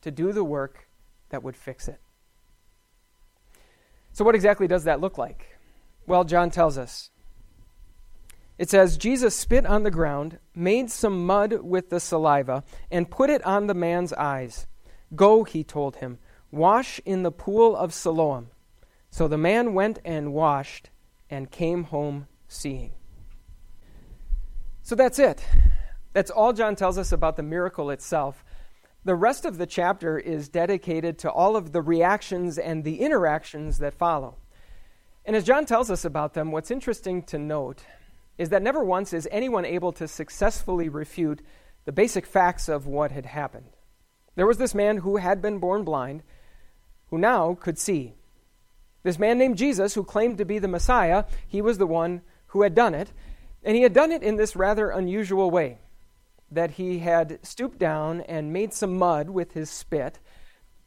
to 0.00 0.10
do 0.10 0.32
the 0.32 0.44
work 0.44 0.88
that 1.28 1.42
would 1.42 1.56
fix 1.56 1.88
it. 1.88 2.00
So, 4.12 4.24
what 4.24 4.34
exactly 4.34 4.66
does 4.66 4.84
that 4.84 5.00
look 5.00 5.18
like? 5.18 5.58
Well, 6.06 6.24
John 6.24 6.50
tells 6.50 6.78
us. 6.78 7.10
It 8.56 8.70
says, 8.70 8.96
Jesus 8.96 9.34
spit 9.34 9.66
on 9.66 9.82
the 9.82 9.90
ground, 9.90 10.38
made 10.54 10.90
some 10.90 11.26
mud 11.26 11.62
with 11.62 11.90
the 11.90 11.98
saliva, 11.98 12.62
and 12.90 13.10
put 13.10 13.30
it 13.30 13.44
on 13.44 13.66
the 13.66 13.74
man's 13.74 14.12
eyes. 14.12 14.66
Go, 15.14 15.44
he 15.44 15.64
told 15.64 15.96
him, 15.96 16.18
wash 16.50 17.00
in 17.04 17.24
the 17.24 17.32
pool 17.32 17.74
of 17.74 17.92
Siloam. 17.92 18.50
So 19.10 19.28
the 19.28 19.38
man 19.38 19.74
went 19.74 19.98
and 20.04 20.32
washed 20.32 20.90
and 21.28 21.50
came 21.50 21.84
home 21.84 22.28
seeing. 22.46 22.92
So 24.82 24.94
that's 24.94 25.18
it. 25.18 25.44
That's 26.12 26.30
all 26.30 26.52
John 26.52 26.76
tells 26.76 26.96
us 26.96 27.10
about 27.10 27.36
the 27.36 27.42
miracle 27.42 27.90
itself. 27.90 28.44
The 29.04 29.14
rest 29.14 29.44
of 29.44 29.58
the 29.58 29.66
chapter 29.66 30.18
is 30.18 30.48
dedicated 30.48 31.18
to 31.20 31.30
all 31.30 31.56
of 31.56 31.72
the 31.72 31.82
reactions 31.82 32.56
and 32.56 32.84
the 32.84 33.00
interactions 33.00 33.78
that 33.78 33.94
follow. 33.94 34.36
And 35.24 35.34
as 35.34 35.44
John 35.44 35.66
tells 35.66 35.90
us 35.90 36.04
about 36.04 36.34
them, 36.34 36.52
what's 36.52 36.70
interesting 36.70 37.22
to 37.24 37.38
note 37.38 37.84
is 38.38 38.48
that 38.48 38.62
never 38.62 38.82
once 38.82 39.12
is 39.12 39.28
anyone 39.30 39.64
able 39.64 39.92
to 39.92 40.08
successfully 40.08 40.88
refute 40.88 41.40
the 41.84 41.92
basic 41.92 42.26
facts 42.26 42.68
of 42.68 42.86
what 42.86 43.12
had 43.12 43.26
happened. 43.26 43.76
There 44.34 44.46
was 44.46 44.58
this 44.58 44.74
man 44.74 44.98
who 44.98 45.16
had 45.16 45.40
been 45.40 45.58
born 45.58 45.84
blind, 45.84 46.22
who 47.10 47.18
now 47.18 47.54
could 47.54 47.78
see. 47.78 48.14
This 49.02 49.18
man 49.18 49.38
named 49.38 49.58
Jesus, 49.58 49.94
who 49.94 50.02
claimed 50.02 50.38
to 50.38 50.44
be 50.44 50.58
the 50.58 50.66
Messiah, 50.66 51.24
he 51.46 51.62
was 51.62 51.78
the 51.78 51.86
one 51.86 52.22
who 52.46 52.62
had 52.62 52.74
done 52.74 52.94
it. 52.94 53.12
And 53.62 53.76
he 53.76 53.82
had 53.82 53.92
done 53.92 54.12
it 54.12 54.22
in 54.22 54.36
this 54.36 54.56
rather 54.56 54.90
unusual 54.90 55.50
way 55.50 55.78
that 56.50 56.72
he 56.72 56.98
had 57.00 57.38
stooped 57.44 57.78
down 57.78 58.20
and 58.22 58.52
made 58.52 58.72
some 58.72 58.96
mud 58.98 59.30
with 59.30 59.52
his 59.52 59.70
spit, 59.70 60.18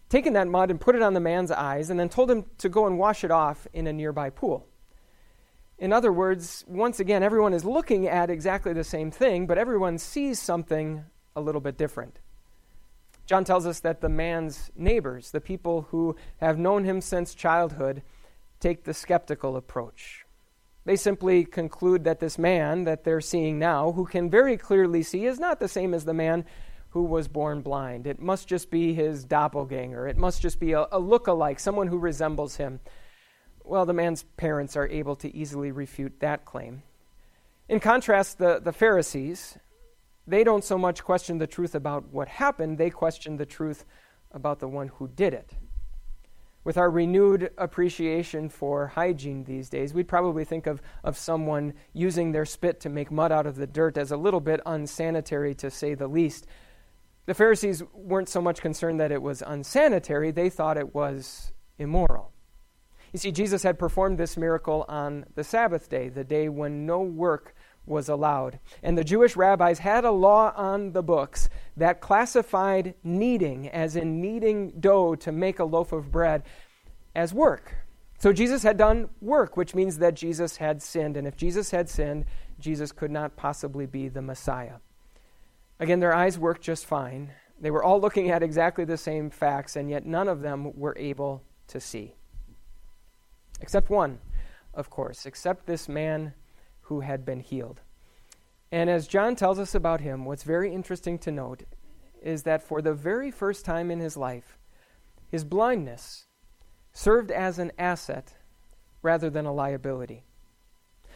taken 0.10 0.34
that 0.34 0.48
mud 0.48 0.70
and 0.70 0.80
put 0.80 0.96
it 0.96 1.02
on 1.02 1.14
the 1.14 1.20
man's 1.20 1.52
eyes, 1.52 1.90
and 1.90 2.00
then 2.00 2.10
told 2.10 2.30
him 2.30 2.46
to 2.58 2.70
go 2.70 2.86
and 2.86 2.98
wash 2.98 3.24
it 3.24 3.32
off 3.32 3.68
in 3.74 3.88
a 3.88 3.94
nearby 3.94 4.30
pool. 4.30 4.68
In 5.80 5.94
other 5.94 6.12
words, 6.12 6.66
once 6.68 7.00
again, 7.00 7.22
everyone 7.22 7.54
is 7.54 7.64
looking 7.64 8.08
at 8.08 8.30
exactly 8.30 8.74
the 8.74 8.84
same 8.84 9.12
thing, 9.12 9.46
but 9.46 9.60
everyone 9.60 10.00
sees 10.00 10.40
something 10.40 11.04
a 11.36 11.42
little 11.42 11.62
bit 11.62 11.78
different. 11.78 12.20
John 13.28 13.44
tells 13.44 13.68
us 13.68 13.82
that 13.82 14.02
the 14.02 14.10
man's 14.10 14.72
neighbors, 14.76 15.32
the 15.32 15.42
people 15.42 15.84
who 15.92 16.16
have 16.38 16.58
known 16.58 16.84
him 16.84 17.02
since 17.02 17.36
childhood, 17.36 18.02
take 18.60 18.86
the 18.86 18.94
skeptical 18.94 19.56
approach. 19.56 20.26
They 20.86 20.96
simply 20.96 21.44
conclude 21.44 22.06
that 22.06 22.22
this 22.22 22.40
man 22.40 22.86
that 22.86 23.04
they're 23.04 23.22
seeing 23.22 23.60
now, 23.60 23.92
who 23.92 24.06
can 24.06 24.30
very 24.30 24.58
clearly 24.58 25.04
see, 25.04 25.26
is 25.26 25.40
not 25.40 25.60
the 25.60 25.68
same 25.68 25.94
as 25.94 26.06
the 26.06 26.14
man 26.14 26.46
who 26.92 27.04
was 27.04 27.28
born 27.28 27.62
blind. 27.62 28.08
It 28.08 28.20
must 28.20 28.48
just 28.48 28.72
be 28.72 28.94
his 28.94 29.26
doppelganger. 29.26 30.08
It 30.08 30.18
must 30.18 30.42
just 30.42 30.60
be 30.60 30.72
a, 30.72 30.88
a 30.92 30.98
look-alike, 30.98 31.60
someone 31.60 31.88
who 31.88 32.00
resembles 32.00 32.56
him. 32.56 32.80
Well, 33.68 33.86
the 33.86 33.94
man's 33.94 34.24
parents 34.38 34.78
are 34.78 34.88
able 34.88 35.18
to 35.18 35.36
easily 35.36 35.72
refute 35.72 36.22
that 36.22 36.46
claim. 36.46 36.84
In 37.68 37.82
contrast, 37.82 38.38
the, 38.38 38.62
the 38.64 38.72
Pharisees, 38.72 39.58
they 40.26 40.46
don't 40.46 40.64
so 40.64 40.78
much 40.78 41.04
question 41.04 41.38
the 41.38 41.48
truth 41.48 41.76
about 41.76 42.08
what 42.08 42.30
happened, 42.30 42.78
they 42.78 42.90
question 42.90 43.36
the 43.36 43.46
truth 43.46 43.84
about 44.32 44.60
the 44.60 44.70
one 44.70 44.88
who 44.88 45.10
did 45.10 45.34
it. 45.34 45.52
With 46.64 46.78
our 46.78 46.90
renewed 46.90 47.52
appreciation 47.58 48.48
for 48.48 48.88
hygiene 48.88 49.44
these 49.44 49.68
days, 49.68 49.94
we'd 49.94 50.08
probably 50.08 50.46
think 50.46 50.66
of, 50.66 50.82
of 51.04 51.18
someone 51.18 51.74
using 51.92 52.32
their 52.32 52.46
spit 52.46 52.80
to 52.82 52.90
make 52.90 53.12
mud 53.12 53.34
out 53.34 53.46
of 53.46 53.58
the 53.58 53.68
dirt 53.68 53.98
as 53.98 54.14
a 54.14 54.18
little 54.18 54.40
bit 54.40 54.62
unsanitary, 54.66 55.54
to 55.56 55.70
say 55.70 55.94
the 55.94 56.08
least. 56.08 56.48
The 57.26 57.34
Pharisees 57.34 57.84
weren't 57.94 58.30
so 58.30 58.42
much 58.42 58.62
concerned 58.62 59.02
that 59.02 59.12
it 59.12 59.22
was 59.22 59.44
unsanitary, 59.46 60.32
they 60.32 60.50
thought 60.50 60.78
it 60.78 60.96
was 60.96 61.52
immoral. 61.78 62.32
You 63.18 63.20
see, 63.20 63.32
Jesus 63.32 63.64
had 63.64 63.80
performed 63.80 64.20
this 64.20 64.38
miracle 64.38 64.86
on 64.88 65.26
the 65.34 65.44
Sabbath 65.44 65.90
day, 65.90 66.08
the 66.08 66.24
day 66.24 66.50
when 66.50 66.86
no 66.86 67.02
work 67.02 67.56
was 67.88 68.10
allowed. 68.10 68.60
And 68.84 68.96
the 68.96 69.04
Jewish 69.04 69.36
rabbis 69.36 69.80
had 69.80 70.06
a 70.06 70.12
law 70.12 70.54
on 70.56 70.92
the 70.92 71.02
books 71.02 71.50
that 71.78 72.00
classified 72.00 72.94
kneading, 73.04 73.70
as 73.70 73.96
in 73.96 74.22
kneading 74.22 74.74
dough 74.80 75.16
to 75.16 75.32
make 75.32 75.58
a 75.58 75.64
loaf 75.64 75.94
of 75.94 76.12
bread, 76.12 76.44
as 77.16 77.34
work. 77.34 77.78
So 78.20 78.32
Jesus 78.32 78.62
had 78.62 78.78
done 78.78 79.10
work, 79.20 79.58
which 79.58 79.74
means 79.74 79.98
that 79.98 80.14
Jesus 80.14 80.58
had 80.58 80.84
sinned. 80.84 81.18
And 81.18 81.26
if 81.26 81.36
Jesus 81.36 81.72
had 81.72 81.90
sinned, 81.90 82.26
Jesus 82.60 82.92
could 82.92 83.10
not 83.10 83.36
possibly 83.36 83.88
be 83.88 84.10
the 84.10 84.22
Messiah. 84.22 84.76
Again, 85.80 86.02
their 86.02 86.14
eyes 86.14 86.38
worked 86.38 86.62
just 86.62 86.86
fine. 86.86 87.32
They 87.60 87.72
were 87.72 87.84
all 87.84 88.00
looking 88.00 88.30
at 88.30 88.44
exactly 88.44 88.86
the 88.86 88.96
same 88.96 89.32
facts, 89.32 89.76
and 89.76 89.90
yet 89.90 90.06
none 90.06 90.28
of 90.28 90.42
them 90.42 90.72
were 90.78 90.96
able 91.00 91.42
to 91.70 91.80
see. 91.80 92.17
Except 93.60 93.90
one, 93.90 94.20
of 94.74 94.90
course, 94.90 95.26
except 95.26 95.66
this 95.66 95.90
man 95.90 96.34
who 96.82 97.02
had 97.02 97.26
been 97.26 97.40
healed. 97.40 97.82
And 98.72 98.90
as 98.90 99.08
John 99.08 99.36
tells 99.36 99.60
us 99.60 99.74
about 99.74 100.02
him, 100.02 100.26
what's 100.26 100.44
very 100.44 100.74
interesting 100.74 101.18
to 101.20 101.32
note 101.32 101.64
is 102.22 102.44
that 102.44 102.64
for 102.64 102.82
the 102.82 102.94
very 102.94 103.32
first 103.32 103.66
time 103.66 103.90
in 103.92 104.00
his 104.00 104.18
life, 104.18 104.58
his 105.30 105.44
blindness 105.44 106.26
served 106.94 107.32
as 107.32 107.60
an 107.60 107.72
asset 107.78 108.34
rather 109.02 109.30
than 109.30 109.46
a 109.46 109.54
liability. 109.54 110.24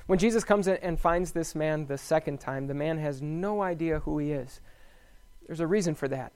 When 0.07 0.19
Jesus 0.19 0.43
comes 0.43 0.67
and 0.67 0.99
finds 0.99 1.31
this 1.31 1.55
man 1.55 1.85
the 1.85 1.97
second 1.97 2.39
time, 2.39 2.67
the 2.67 2.73
man 2.73 2.97
has 2.97 3.21
no 3.21 3.61
idea 3.61 3.99
who 3.99 4.17
he 4.17 4.31
is. 4.31 4.59
There's 5.45 5.59
a 5.59 5.67
reason 5.67 5.95
for 5.95 6.07
that. 6.07 6.33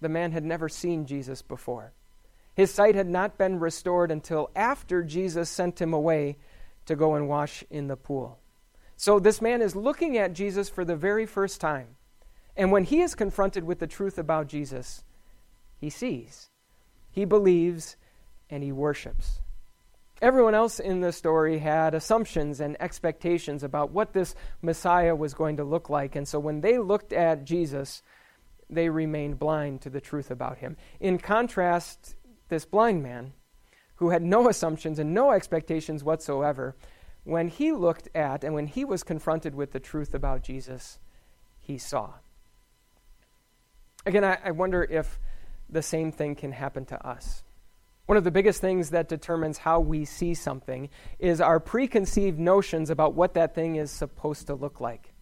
The 0.00 0.08
man 0.08 0.32
had 0.32 0.44
never 0.44 0.68
seen 0.68 1.06
Jesus 1.06 1.42
before. 1.42 1.92
His 2.60 2.70
sight 2.70 2.94
had 2.94 3.08
not 3.08 3.38
been 3.38 3.58
restored 3.58 4.10
until 4.10 4.50
after 4.54 5.02
Jesus 5.02 5.48
sent 5.48 5.80
him 5.80 5.94
away 5.94 6.36
to 6.84 6.94
go 6.94 7.14
and 7.14 7.26
wash 7.26 7.64
in 7.70 7.86
the 7.86 7.96
pool. 7.96 8.38
So 8.98 9.18
this 9.18 9.40
man 9.40 9.62
is 9.62 9.74
looking 9.74 10.18
at 10.18 10.34
Jesus 10.34 10.68
for 10.68 10.84
the 10.84 10.94
very 10.94 11.24
first 11.24 11.58
time. 11.58 11.96
And 12.58 12.70
when 12.70 12.84
he 12.84 13.00
is 13.00 13.14
confronted 13.14 13.64
with 13.64 13.78
the 13.78 13.86
truth 13.86 14.18
about 14.18 14.46
Jesus, 14.46 15.04
he 15.78 15.88
sees, 15.88 16.50
he 17.10 17.24
believes, 17.24 17.96
and 18.50 18.62
he 18.62 18.72
worships. 18.72 19.40
Everyone 20.20 20.54
else 20.54 20.78
in 20.78 21.00
the 21.00 21.12
story 21.12 21.60
had 21.60 21.94
assumptions 21.94 22.60
and 22.60 22.76
expectations 22.78 23.62
about 23.62 23.90
what 23.90 24.12
this 24.12 24.34
Messiah 24.60 25.16
was 25.16 25.32
going 25.32 25.56
to 25.56 25.64
look 25.64 25.88
like. 25.88 26.14
And 26.14 26.28
so 26.28 26.38
when 26.38 26.60
they 26.60 26.76
looked 26.76 27.14
at 27.14 27.46
Jesus, 27.46 28.02
they 28.68 28.90
remained 28.90 29.38
blind 29.38 29.80
to 29.80 29.88
the 29.88 30.02
truth 30.02 30.30
about 30.30 30.58
him. 30.58 30.76
In 31.00 31.16
contrast, 31.16 32.16
this 32.50 32.64
blind 32.64 33.02
man, 33.02 33.32
who 33.96 34.10
had 34.10 34.22
no 34.22 34.48
assumptions 34.48 34.98
and 34.98 35.14
no 35.14 35.32
expectations 35.32 36.04
whatsoever, 36.04 36.76
when 37.24 37.48
he 37.48 37.72
looked 37.72 38.08
at 38.14 38.44
and 38.44 38.54
when 38.54 38.66
he 38.66 38.84
was 38.84 39.02
confronted 39.02 39.54
with 39.54 39.72
the 39.72 39.80
truth 39.80 40.14
about 40.14 40.42
Jesus, 40.42 40.98
he 41.58 41.78
saw. 41.78 42.14
Again, 44.06 44.24
I, 44.24 44.38
I, 44.44 44.50
wonder 44.52 44.82
if 44.82 45.18
the 45.68 45.82
same 45.82 46.10
thing 46.10 46.34
can 46.34 46.52
happen 46.52 46.86
to 46.86 47.06
us. 47.06 47.42
One 48.06 48.16
of 48.16 48.24
the 48.24 48.30
biggest 48.30 48.60
things 48.60 48.90
that 48.90 49.08
determines 49.08 49.58
how 49.58 49.78
we 49.80 50.04
see 50.04 50.34
something 50.34 50.88
is 51.18 51.40
our 51.40 51.60
preconceived 51.60 52.38
notions 52.38 52.90
about 52.90 53.14
what 53.14 53.34
that 53.34 53.54
thing 53.54 53.76
is 53.76 53.90
supposed 53.90 54.46
to 54.46 54.54
look 54.54 54.80
like. 54.80 55.12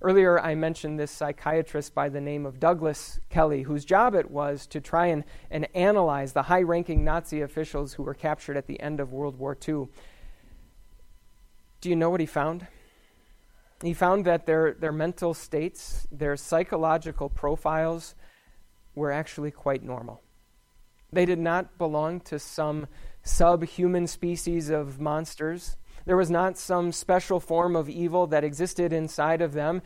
Earlier, 0.00 0.40
I 0.40 0.54
mentioned 0.54 0.98
this 0.98 1.10
psychiatrist 1.10 1.94
by 1.94 2.08
the 2.08 2.20
name 2.20 2.46
of 2.46 2.60
Douglas 2.60 3.18
Kelly, 3.30 3.62
whose 3.62 3.84
job 3.84 4.14
it 4.14 4.30
was 4.30 4.66
to 4.68 4.80
try 4.80 5.06
and, 5.06 5.24
and 5.50 5.66
analyze 5.74 6.32
the 6.32 6.42
high 6.42 6.62
ranking 6.62 7.04
Nazi 7.04 7.40
officials 7.40 7.94
who 7.94 8.04
were 8.04 8.14
captured 8.14 8.56
at 8.56 8.66
the 8.66 8.80
end 8.80 9.00
of 9.00 9.12
World 9.12 9.38
War 9.38 9.56
II 9.66 9.88
do 11.80 11.88
you 11.88 11.96
know 11.96 12.10
what 12.10 12.20
he 12.20 12.26
found? 12.26 12.66
He 13.82 13.94
found 13.94 14.24
that 14.24 14.46
their, 14.46 14.74
their 14.74 14.92
mental 14.92 15.34
states, 15.34 16.06
their 16.10 16.36
psychological 16.36 17.28
profiles, 17.28 18.16
were 18.94 19.12
actually 19.12 19.52
quite 19.52 19.84
normal. 19.84 20.20
They 21.12 21.24
did 21.24 21.38
not 21.38 21.78
belong 21.78 22.20
to 22.22 22.38
some 22.40 22.88
subhuman 23.22 24.08
species 24.08 24.70
of 24.70 25.00
monsters. 25.00 25.76
There 26.08 26.16
was 26.16 26.30
not 26.30 26.56
some 26.56 26.90
special 26.92 27.38
form 27.38 27.76
of 27.76 27.90
evil 27.90 28.28
that 28.28 28.42
existed 28.42 28.94
inside 28.94 29.42
of 29.42 29.52
them. 29.52 29.82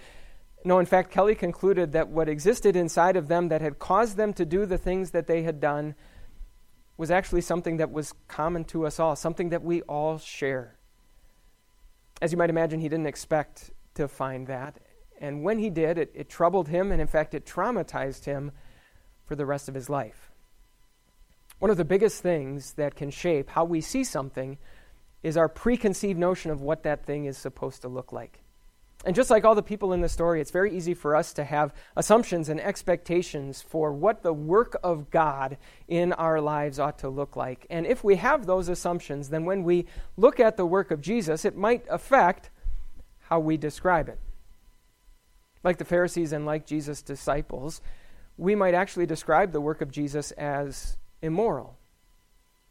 No, 0.64 0.78
in 0.78 0.86
fact, 0.86 1.10
Kelly 1.10 1.34
concluded 1.34 1.90
that 1.94 2.10
what 2.10 2.28
existed 2.28 2.76
inside 2.76 3.16
of 3.16 3.26
them 3.26 3.48
that 3.48 3.60
had 3.60 3.80
caused 3.80 4.16
them 4.16 4.32
to 4.34 4.44
do 4.44 4.64
the 4.64 4.78
things 4.78 5.10
that 5.10 5.26
they 5.26 5.42
had 5.42 5.58
done 5.58 5.96
was 6.96 7.10
actually 7.10 7.40
something 7.40 7.78
that 7.78 7.90
was 7.90 8.14
common 8.28 8.62
to 8.66 8.86
us 8.86 9.00
all, 9.00 9.16
something 9.16 9.48
that 9.48 9.64
we 9.64 9.82
all 9.82 10.16
share. 10.16 10.76
As 12.20 12.30
you 12.30 12.38
might 12.38 12.50
imagine, 12.50 12.78
he 12.78 12.88
didn't 12.88 13.08
expect 13.08 13.72
to 13.94 14.06
find 14.06 14.46
that. 14.46 14.78
And 15.20 15.42
when 15.42 15.58
he 15.58 15.70
did, 15.70 15.98
it, 15.98 16.12
it 16.14 16.28
troubled 16.28 16.68
him, 16.68 16.92
and 16.92 17.00
in 17.00 17.08
fact, 17.08 17.34
it 17.34 17.44
traumatized 17.44 18.26
him 18.26 18.52
for 19.24 19.34
the 19.34 19.44
rest 19.44 19.68
of 19.68 19.74
his 19.74 19.90
life. 19.90 20.30
One 21.58 21.72
of 21.72 21.78
the 21.78 21.84
biggest 21.84 22.22
things 22.22 22.74
that 22.74 22.94
can 22.94 23.10
shape 23.10 23.50
how 23.50 23.64
we 23.64 23.80
see 23.80 24.04
something 24.04 24.58
is 25.22 25.36
our 25.36 25.48
preconceived 25.48 26.18
notion 26.18 26.50
of 26.50 26.60
what 26.60 26.82
that 26.82 27.04
thing 27.04 27.26
is 27.26 27.38
supposed 27.38 27.82
to 27.82 27.88
look 27.88 28.12
like. 28.12 28.40
And 29.04 29.16
just 29.16 29.30
like 29.30 29.44
all 29.44 29.56
the 29.56 29.62
people 29.62 29.92
in 29.92 30.00
the 30.00 30.08
story, 30.08 30.40
it's 30.40 30.52
very 30.52 30.76
easy 30.76 30.94
for 30.94 31.16
us 31.16 31.32
to 31.32 31.44
have 31.44 31.74
assumptions 31.96 32.48
and 32.48 32.60
expectations 32.60 33.60
for 33.60 33.92
what 33.92 34.22
the 34.22 34.32
work 34.32 34.76
of 34.84 35.10
God 35.10 35.56
in 35.88 36.12
our 36.12 36.40
lives 36.40 36.78
ought 36.78 36.98
to 36.98 37.08
look 37.08 37.34
like. 37.34 37.66
And 37.68 37.84
if 37.84 38.04
we 38.04 38.16
have 38.16 38.46
those 38.46 38.68
assumptions, 38.68 39.30
then 39.30 39.44
when 39.44 39.64
we 39.64 39.86
look 40.16 40.38
at 40.38 40.56
the 40.56 40.66
work 40.66 40.92
of 40.92 41.00
Jesus, 41.00 41.44
it 41.44 41.56
might 41.56 41.84
affect 41.90 42.50
how 43.28 43.40
we 43.40 43.56
describe 43.56 44.08
it. 44.08 44.20
Like 45.64 45.78
the 45.78 45.84
Pharisees 45.84 46.32
and 46.32 46.46
like 46.46 46.64
Jesus' 46.64 47.02
disciples, 47.02 47.80
we 48.36 48.54
might 48.54 48.74
actually 48.74 49.06
describe 49.06 49.50
the 49.50 49.60
work 49.60 49.80
of 49.80 49.90
Jesus 49.90 50.30
as 50.32 50.96
immoral. 51.20 51.76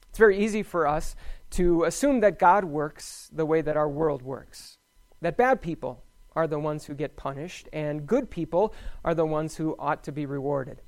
It's 0.10 0.18
very 0.18 0.38
easy 0.40 0.64
for 0.64 0.88
us 0.88 1.16
to 1.52 1.84
assume 1.84 2.22
that 2.22 2.40
God 2.40 2.66
works 2.66 3.30
the 3.32 3.46
way 3.46 3.62
that 3.62 3.78
our 3.78 3.90
world 3.90 4.22
works, 4.22 4.78
that 5.22 5.38
bad 5.38 5.62
people 5.62 6.04
are 6.36 6.48
the 6.48 6.60
ones 6.60 6.86
who 6.86 6.94
get 6.94 7.18
punished, 7.18 7.68
and 7.74 8.08
good 8.08 8.30
people 8.30 8.74
are 9.04 9.14
the 9.14 9.26
ones 9.26 9.56
who 9.56 9.76
ought 9.78 10.04
to 10.06 10.12
be 10.12 10.26
rewarded. 10.26 10.82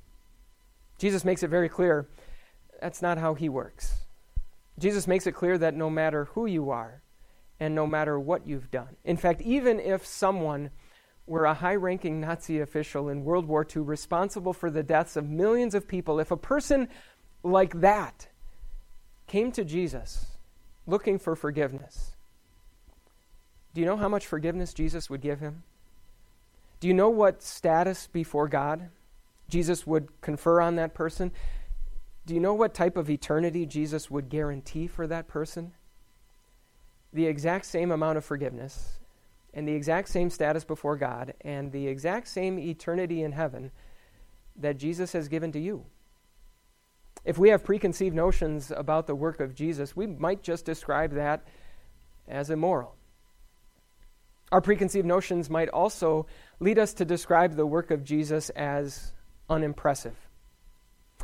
Jesus 0.98 1.26
makes 1.26 1.44
it 1.44 1.50
very 1.50 1.68
clear 1.68 2.08
that's 2.82 3.02
not 3.02 3.18
how 3.18 3.34
he 3.34 3.50
works. 3.50 4.06
Jesus 4.80 5.06
makes 5.06 5.28
it 5.28 5.34
clear 5.34 5.58
that 5.58 5.76
no 5.76 5.90
matter 5.90 6.26
who 6.26 6.46
you 6.46 6.70
are 6.70 7.04
and 7.60 7.76
no 7.76 7.86
matter 7.86 8.20
what 8.20 8.48
you've 8.48 8.72
done, 8.72 8.96
in 9.04 9.18
fact, 9.18 9.42
even 9.42 9.80
if 9.80 10.06
someone 10.06 10.72
were 11.28 11.46
a 11.46 11.54
high 11.54 11.76
ranking 11.76 12.20
Nazi 12.22 12.60
official 12.60 13.10
in 13.10 13.24
World 13.24 13.48
War 13.48 13.66
II 13.66 13.84
responsible 13.84 14.54
for 14.54 14.70
the 14.70 14.84
deaths 14.84 15.16
of 15.16 15.30
millions 15.30 15.76
of 15.76 15.88
people, 15.88 16.20
if 16.20 16.32
a 16.32 16.38
person 16.38 16.88
like 17.44 17.82
that 17.82 18.28
came 19.28 19.52
to 19.52 19.64
Jesus 19.64 20.33
looking 20.86 21.20
for 21.20 21.36
forgiveness, 21.36 22.16
do 23.74 23.82
you 23.82 23.88
know 23.88 23.98
how 23.98 24.10
much 24.10 24.28
forgiveness 24.28 24.74
Jesus 24.74 25.10
would 25.10 25.22
give 25.22 25.40
him? 25.40 25.64
Do 26.80 26.88
you 26.88 26.94
know 26.94 27.10
what 27.10 27.42
status 27.42 28.08
before 28.08 28.48
God 28.48 28.90
Jesus 29.50 29.86
would 29.86 30.22
confer 30.22 30.62
on 30.62 30.76
that 30.76 30.94
person? 30.94 31.32
Do 32.26 32.34
you 32.34 32.40
know 32.40 32.54
what 32.54 32.74
type 32.74 32.98
of 32.98 33.10
eternity 33.10 33.66
Jesus 33.66 34.10
would 34.10 34.30
guarantee 34.30 34.88
for 34.88 35.08
that 35.08 35.28
person? 35.28 35.74
The 37.12 37.28
exact 37.28 37.66
same 37.66 37.92
amount 37.92 38.18
of 38.18 38.26
forgiveness 38.26 39.00
and 39.54 39.68
the 39.68 39.74
exact 39.74 40.10
same 40.10 40.30
status 40.30 40.64
before 40.64 40.98
God 40.98 41.34
and 41.42 41.72
the 41.72 41.88
exact 41.88 42.28
same 42.28 42.58
eternity 42.58 43.22
in 43.22 43.34
heaven 43.34 43.72
that 44.56 44.78
Jesus 44.78 45.14
has 45.14 45.28
given 45.28 45.52
to 45.52 45.60
you. 45.60 45.86
If 47.26 47.38
we 47.38 47.50
have 47.50 47.64
preconceived 47.64 48.16
notions 48.16 48.72
about 48.72 49.08
the 49.08 49.16
work 49.16 49.40
of 49.40 49.56
Jesus, 49.56 49.96
we 49.96 50.08
might 50.08 50.44
just 50.44 50.66
describe 50.66 51.14
that 51.14 51.46
as 52.28 52.50
immoral. 52.50 52.96
Our 54.52 54.62
preconceived 54.62 55.08
notions 55.08 55.50
might 55.50 55.70
also 55.70 56.28
lead 56.60 56.78
us 56.78 56.94
to 56.96 57.06
describe 57.06 57.56
the 57.56 57.66
work 57.66 57.92
of 57.92 58.04
Jesus 58.04 58.50
as 58.52 59.14
unimpressive. 59.50 60.16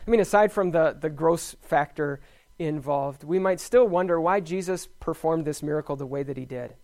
I 0.05 0.09
mean, 0.09 0.19
aside 0.19 0.51
from 0.51 0.71
the, 0.71 0.97
the 0.99 1.09
gross 1.09 1.55
factor 1.61 2.21
involved, 2.57 3.23
we 3.23 3.37
might 3.37 3.59
still 3.59 3.87
wonder 3.87 4.19
why 4.19 4.39
Jesus 4.39 4.87
performed 4.99 5.45
this 5.45 5.61
miracle 5.61 5.95
the 5.95 6.05
way 6.05 6.23
that 6.23 6.37
he 6.37 6.45
did. 6.45 6.75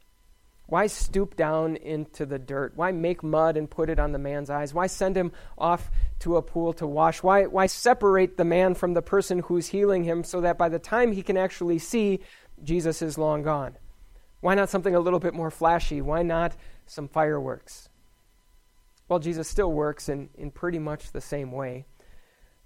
Why 0.67 0.87
stoop 0.87 1.35
down 1.35 1.75
into 1.77 2.25
the 2.25 2.39
dirt? 2.39 2.73
Why 2.75 2.91
make 2.91 3.23
mud 3.23 3.55
and 3.55 3.69
put 3.69 3.89
it 3.89 3.99
on 3.99 4.11
the 4.11 4.19
man's 4.19 4.49
eyes? 4.49 4.73
Why 4.73 4.87
send 4.87 5.15
him 5.15 5.31
off 5.57 5.91
to 6.19 6.37
a 6.37 6.41
pool 6.41 6.73
to 6.73 6.87
wash? 6.87 7.23
Why, 7.23 7.45
why 7.45 7.67
separate 7.67 8.37
the 8.37 8.45
man 8.45 8.73
from 8.73 8.93
the 8.93 9.01
person 9.01 9.39
who's 9.39 9.67
healing 9.67 10.03
him 10.03 10.23
so 10.23 10.41
that 10.41 10.57
by 10.57 10.69
the 10.69 10.79
time 10.79 11.11
he 11.11 11.21
can 11.21 11.37
actually 11.37 11.79
see, 11.79 12.19
Jesus 12.63 13.01
is 13.01 13.17
long 13.17 13.43
gone? 13.43 13.77
Why 14.41 14.55
not 14.55 14.69
something 14.69 14.95
a 14.95 14.99
little 14.99 15.19
bit 15.19 15.33
more 15.33 15.51
flashy? 15.51 16.01
Why 16.01 16.21
not 16.21 16.55
some 16.85 17.07
fireworks? 17.07 17.89
Well, 19.07 19.19
Jesus 19.19 19.47
still 19.47 19.71
works 19.71 20.09
in, 20.09 20.29
in 20.35 20.51
pretty 20.51 20.79
much 20.79 21.11
the 21.11 21.21
same 21.21 21.51
way. 21.51 21.85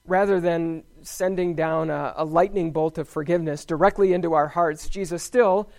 Rather 0.05 0.39
than 0.39 0.83
sending 1.01 1.55
down 1.55 1.89
a, 1.89 2.13
a 2.17 2.25
lightning 2.25 2.71
bolt 2.71 2.97
of 2.97 3.07
forgiveness 3.07 3.65
directly 3.65 4.13
into 4.13 4.33
our 4.33 4.47
hearts, 4.47 4.89
Jesus 4.89 5.21
still 5.21 5.69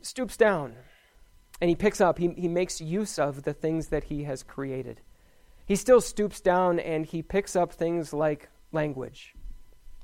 stoops 0.00 0.36
down 0.36 0.74
and 1.60 1.68
he 1.68 1.76
picks 1.76 2.00
up, 2.00 2.18
he, 2.18 2.28
he 2.36 2.48
makes 2.48 2.80
use 2.80 3.20
of 3.20 3.44
the 3.44 3.52
things 3.52 3.88
that 3.88 4.04
he 4.04 4.24
has 4.24 4.42
created. 4.42 5.00
He 5.66 5.76
still 5.76 6.00
stoops 6.00 6.40
down 6.40 6.78
and 6.78 7.06
he 7.06 7.22
picks 7.22 7.56
up 7.56 7.72
things 7.72 8.12
like 8.12 8.48
language 8.72 9.34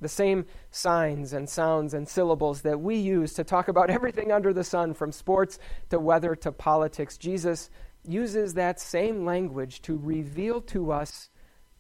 the 0.01 0.09
same 0.09 0.47
signs 0.71 1.33
and 1.33 1.49
sounds 1.49 1.94
and 1.94 2.09
syllables 2.09 2.62
that 2.62 2.81
we 2.81 2.97
use 2.97 3.35
to 3.35 3.44
talk 3.44 3.68
about 3.68 3.90
everything 3.99 4.33
under 4.33 4.53
the 4.53 4.64
sun, 4.64 4.94
from 4.94 5.12
sports 5.12 5.59
to 5.90 5.99
weather 5.99 6.35
to 6.37 6.53
politics. 6.53 7.16
Jesus 7.16 7.71
uses 8.07 8.55
that 8.55 8.81
same 8.81 9.25
language 9.25 9.83
to 9.83 9.97
reveal 9.97 10.61
to 10.62 10.92
us 10.92 11.31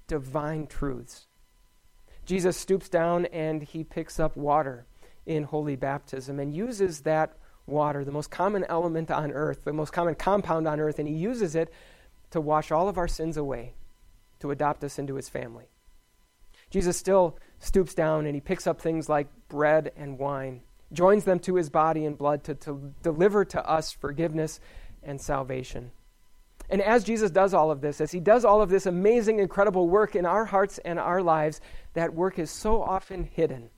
divine 0.06 0.66
truths. 0.66 1.26
Jesus 2.24 2.56
stoops 2.56 2.88
down 2.88 3.26
and 3.26 3.62
he 3.62 3.84
picks 3.84 4.20
up 4.20 4.36
water 4.36 4.86
in 5.26 5.44
holy 5.44 5.76
baptism 5.76 6.38
and 6.38 6.54
uses 6.54 7.00
that 7.00 7.36
water, 7.66 8.04
the 8.04 8.12
most 8.12 8.30
common 8.30 8.64
element 8.68 9.10
on 9.10 9.30
earth, 9.32 9.64
the 9.64 9.72
most 9.72 9.92
common 9.92 10.14
compound 10.14 10.66
on 10.66 10.80
earth, 10.80 10.98
and 10.98 11.08
he 11.08 11.14
uses 11.14 11.54
it 11.54 11.72
to 12.30 12.40
wash 12.40 12.70
all 12.70 12.88
of 12.88 12.98
our 12.98 13.08
sins 13.08 13.36
away, 13.36 13.74
to 14.40 14.50
adopt 14.50 14.84
us 14.84 14.98
into 14.98 15.14
his 15.14 15.28
family. 15.28 15.66
Jesus 16.70 16.96
still 16.96 17.38
stoops 17.58 17.94
down 17.94 18.26
and 18.26 18.34
he 18.34 18.40
picks 18.40 18.66
up 18.66 18.80
things 18.80 19.08
like 19.08 19.28
bread 19.48 19.92
and 19.96 20.18
wine, 20.18 20.62
joins 20.92 21.24
them 21.24 21.38
to 21.40 21.54
his 21.54 21.70
body 21.70 22.04
and 22.04 22.18
blood 22.18 22.44
to, 22.44 22.54
to 22.54 22.92
deliver 23.02 23.44
to 23.46 23.68
us 23.68 23.92
forgiveness 23.92 24.60
and 25.02 25.20
salvation. 25.20 25.90
And 26.70 26.82
as 26.82 27.04
Jesus 27.04 27.30
does 27.30 27.54
all 27.54 27.70
of 27.70 27.80
this, 27.80 28.00
as 28.00 28.12
he 28.12 28.20
does 28.20 28.44
all 28.44 28.60
of 28.60 28.68
this 28.68 28.84
amazing, 28.84 29.38
incredible 29.38 29.88
work 29.88 30.14
in 30.14 30.26
our 30.26 30.44
hearts 30.44 30.78
and 30.84 30.98
our 30.98 31.22
lives, 31.22 31.60
that 31.94 32.14
work 32.14 32.38
is 32.38 32.50
so 32.50 32.82
often 32.82 33.24
hidden. 33.24 33.70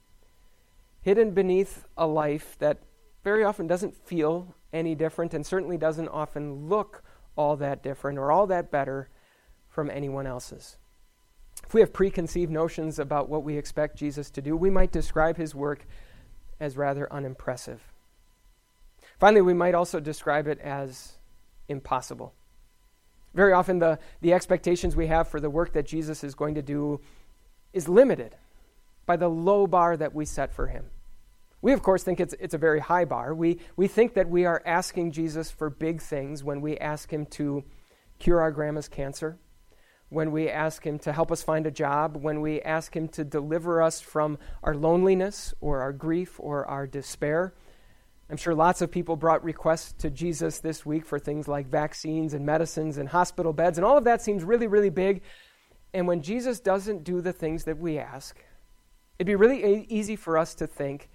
Hidden 1.02 1.30
beneath 1.30 1.86
a 1.96 2.06
life 2.06 2.56
that 2.58 2.78
very 3.22 3.44
often 3.44 3.66
doesn't 3.68 3.96
feel 3.96 4.54
any 4.72 4.94
different 4.94 5.34
and 5.34 5.46
certainly 5.46 5.78
doesn't 5.78 6.08
often 6.08 6.68
look 6.68 7.04
all 7.40 7.57
that 7.57 7.83
different 7.83 8.18
or 8.18 8.31
all 8.31 8.46
that 8.46 8.70
better 8.70 9.09
from 9.70 9.90
anyone 9.90 10.26
else's. 10.26 10.76
If 11.66 11.72
we 11.72 11.81
have 11.81 11.92
preconceived 11.92 12.53
notions 12.53 12.98
about 12.98 13.31
what 13.31 13.44
we 13.44 13.57
expect 13.57 13.96
Jesus 13.96 14.31
to 14.33 14.42
do, 14.42 14.55
we 14.57 14.68
might 14.68 14.92
describe 14.92 15.38
his 15.38 15.55
work 15.55 15.87
as 16.59 16.76
rather 16.76 17.11
unimpressive. 17.11 17.81
Finally, 19.18 19.40
we 19.40 19.55
might 19.55 19.74
also 19.74 20.00
describe 20.00 20.46
it 20.46 20.59
as 20.61 21.18
impossible. 21.68 22.35
Very 23.33 23.53
often, 23.53 23.79
the, 23.79 23.98
the 24.20 24.35
expectations 24.35 24.94
we 24.94 25.07
have 25.07 25.26
for 25.29 25.40
the 25.40 25.50
work 25.50 25.72
that 25.72 25.87
Jesus 25.87 26.22
is 26.22 26.35
going 26.35 26.57
to 26.57 26.62
do 26.62 27.00
is 27.72 27.88
limited 27.88 28.37
by 29.07 29.16
the 29.16 29.29
low 29.29 29.66
bar 29.66 29.96
that 29.96 30.14
we 30.14 30.26
set 30.26 30.53
for 30.53 30.66
him. 30.66 30.90
We, 31.62 31.72
of 31.72 31.82
course, 31.82 32.02
think 32.02 32.20
it's, 32.20 32.34
it's 32.40 32.54
a 32.54 32.58
very 32.58 32.80
high 32.80 33.04
bar. 33.04 33.34
We, 33.34 33.60
we 33.76 33.86
think 33.86 34.14
that 34.14 34.28
we 34.28 34.44
are 34.46 34.62
asking 34.64 35.12
Jesus 35.12 35.50
for 35.50 35.68
big 35.68 36.00
things 36.00 36.42
when 36.42 36.60
we 36.60 36.78
ask 36.78 37.12
him 37.12 37.26
to 37.26 37.64
cure 38.18 38.40
our 38.40 38.50
grandma's 38.50 38.88
cancer 38.88 39.38
when 40.10 40.32
we 40.32 40.48
ask 40.48 40.84
Him 40.84 40.98
to 40.98 41.12
help 41.12 41.32
us 41.32 41.42
find 41.42 41.66
a 41.66 41.70
job, 41.70 42.16
when 42.16 42.40
we 42.40 42.60
ask 42.60 42.94
Him 42.94 43.08
to 43.08 43.24
deliver 43.24 43.80
us 43.80 44.00
from 44.00 44.38
our 44.62 44.74
loneliness 44.74 45.54
or 45.60 45.80
our 45.80 45.92
grief 45.92 46.34
or 46.38 46.66
our 46.66 46.86
despair. 46.86 47.54
I'm 48.28 48.36
sure 48.36 48.54
lots 48.54 48.82
of 48.82 48.90
people 48.90 49.16
brought 49.16 49.42
requests 49.42 49.92
to 49.94 50.10
Jesus 50.10 50.58
this 50.58 50.84
week 50.84 51.06
for 51.06 51.18
things 51.18 51.48
like 51.48 51.68
vaccines 51.68 52.34
and 52.34 52.44
medicines 52.44 52.98
and 52.98 53.08
hospital 53.08 53.52
beds, 53.52 53.78
and 53.78 53.84
all 53.84 53.96
of 53.96 54.04
that 54.04 54.20
seems 54.20 54.44
really, 54.44 54.66
really 54.66 54.90
big. 54.90 55.22
And 55.94 56.06
when 56.06 56.22
Jesus 56.22 56.60
doesn't 56.60 57.02
do 57.02 57.20
the 57.20 57.32
things 57.32 57.64
that 57.64 57.78
we 57.78 57.98
ask, 57.98 58.36
it'd 59.18 59.26
be 59.26 59.36
really 59.36 59.86
easy 59.88 60.16
for 60.16 60.36
us 60.36 60.54
to 60.56 60.66
think 60.66 61.08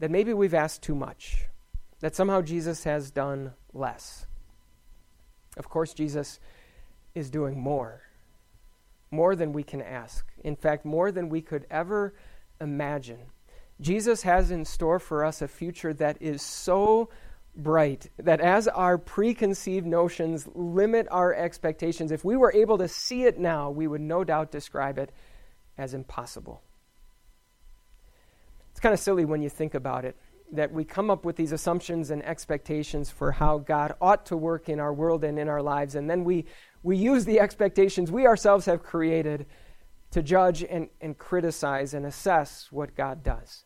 that 0.00 0.10
maybe 0.10 0.34
we've 0.34 0.54
asked 0.54 0.82
too 0.82 0.94
much, 0.94 1.46
that 2.00 2.16
somehow 2.16 2.42
Jesus 2.42 2.84
has 2.84 3.10
done 3.10 3.52
less. 3.72 4.26
Of 5.56 5.68
course, 5.68 5.94
Jesus 5.94 6.40
is 7.14 7.30
doing 7.30 7.58
more 7.58 8.02
more 9.10 9.34
than 9.34 9.52
we 9.52 9.62
can 9.62 9.82
ask. 9.82 10.26
In 10.44 10.56
fact, 10.56 10.84
more 10.84 11.10
than 11.10 11.28
we 11.28 11.42
could 11.42 11.66
ever 11.70 12.14
imagine. 12.60 13.18
Jesus 13.80 14.22
has 14.22 14.50
in 14.50 14.64
store 14.64 14.98
for 14.98 15.24
us 15.24 15.42
a 15.42 15.48
future 15.48 15.92
that 15.94 16.18
is 16.20 16.42
so 16.42 17.08
bright 17.56 18.10
that 18.18 18.40
as 18.40 18.68
our 18.68 18.98
preconceived 18.98 19.86
notions 19.86 20.46
limit 20.54 21.08
our 21.10 21.34
expectations, 21.34 22.12
if 22.12 22.24
we 22.24 22.36
were 22.36 22.52
able 22.52 22.78
to 22.78 22.88
see 22.88 23.24
it 23.24 23.38
now, 23.38 23.70
we 23.70 23.86
would 23.86 24.00
no 24.00 24.22
doubt 24.22 24.52
describe 24.52 24.98
it 24.98 25.10
as 25.76 25.94
impossible. 25.94 26.62
It's 28.70 28.80
kind 28.80 28.92
of 28.92 29.00
silly 29.00 29.24
when 29.24 29.42
you 29.42 29.48
think 29.48 29.74
about 29.74 30.04
it 30.04 30.16
that 30.52 30.72
we 30.72 30.84
come 30.84 31.10
up 31.10 31.24
with 31.24 31.36
these 31.36 31.52
assumptions 31.52 32.10
and 32.10 32.24
expectations 32.24 33.08
for 33.08 33.32
how 33.32 33.58
God 33.58 33.94
ought 34.00 34.26
to 34.26 34.36
work 34.36 34.68
in 34.68 34.80
our 34.80 34.92
world 34.92 35.22
and 35.22 35.38
in 35.38 35.48
our 35.48 35.62
lives, 35.62 35.94
and 35.94 36.10
then 36.10 36.24
we 36.24 36.44
we 36.82 36.96
use 36.96 37.24
the 37.24 37.40
expectations 37.40 38.10
we 38.10 38.26
ourselves 38.26 38.66
have 38.66 38.82
created 38.82 39.46
to 40.10 40.22
judge 40.22 40.64
and, 40.64 40.88
and 41.00 41.18
criticize 41.18 41.94
and 41.94 42.06
assess 42.06 42.68
what 42.70 42.96
God 42.96 43.22
does. 43.22 43.64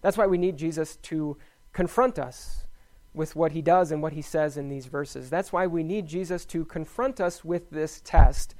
That's 0.00 0.16
why 0.16 0.26
we 0.26 0.38
need 0.38 0.56
Jesus 0.56 0.96
to 0.96 1.36
confront 1.72 2.18
us 2.18 2.66
with 3.14 3.36
what 3.36 3.52
he 3.52 3.62
does 3.62 3.92
and 3.92 4.02
what 4.02 4.14
he 4.14 4.22
says 4.22 4.56
in 4.56 4.68
these 4.68 4.86
verses. 4.86 5.30
That's 5.30 5.52
why 5.52 5.66
we 5.66 5.82
need 5.82 6.06
Jesus 6.06 6.44
to 6.46 6.64
confront 6.64 7.20
us 7.20 7.44
with 7.44 7.70
this 7.70 8.00
test 8.04 8.54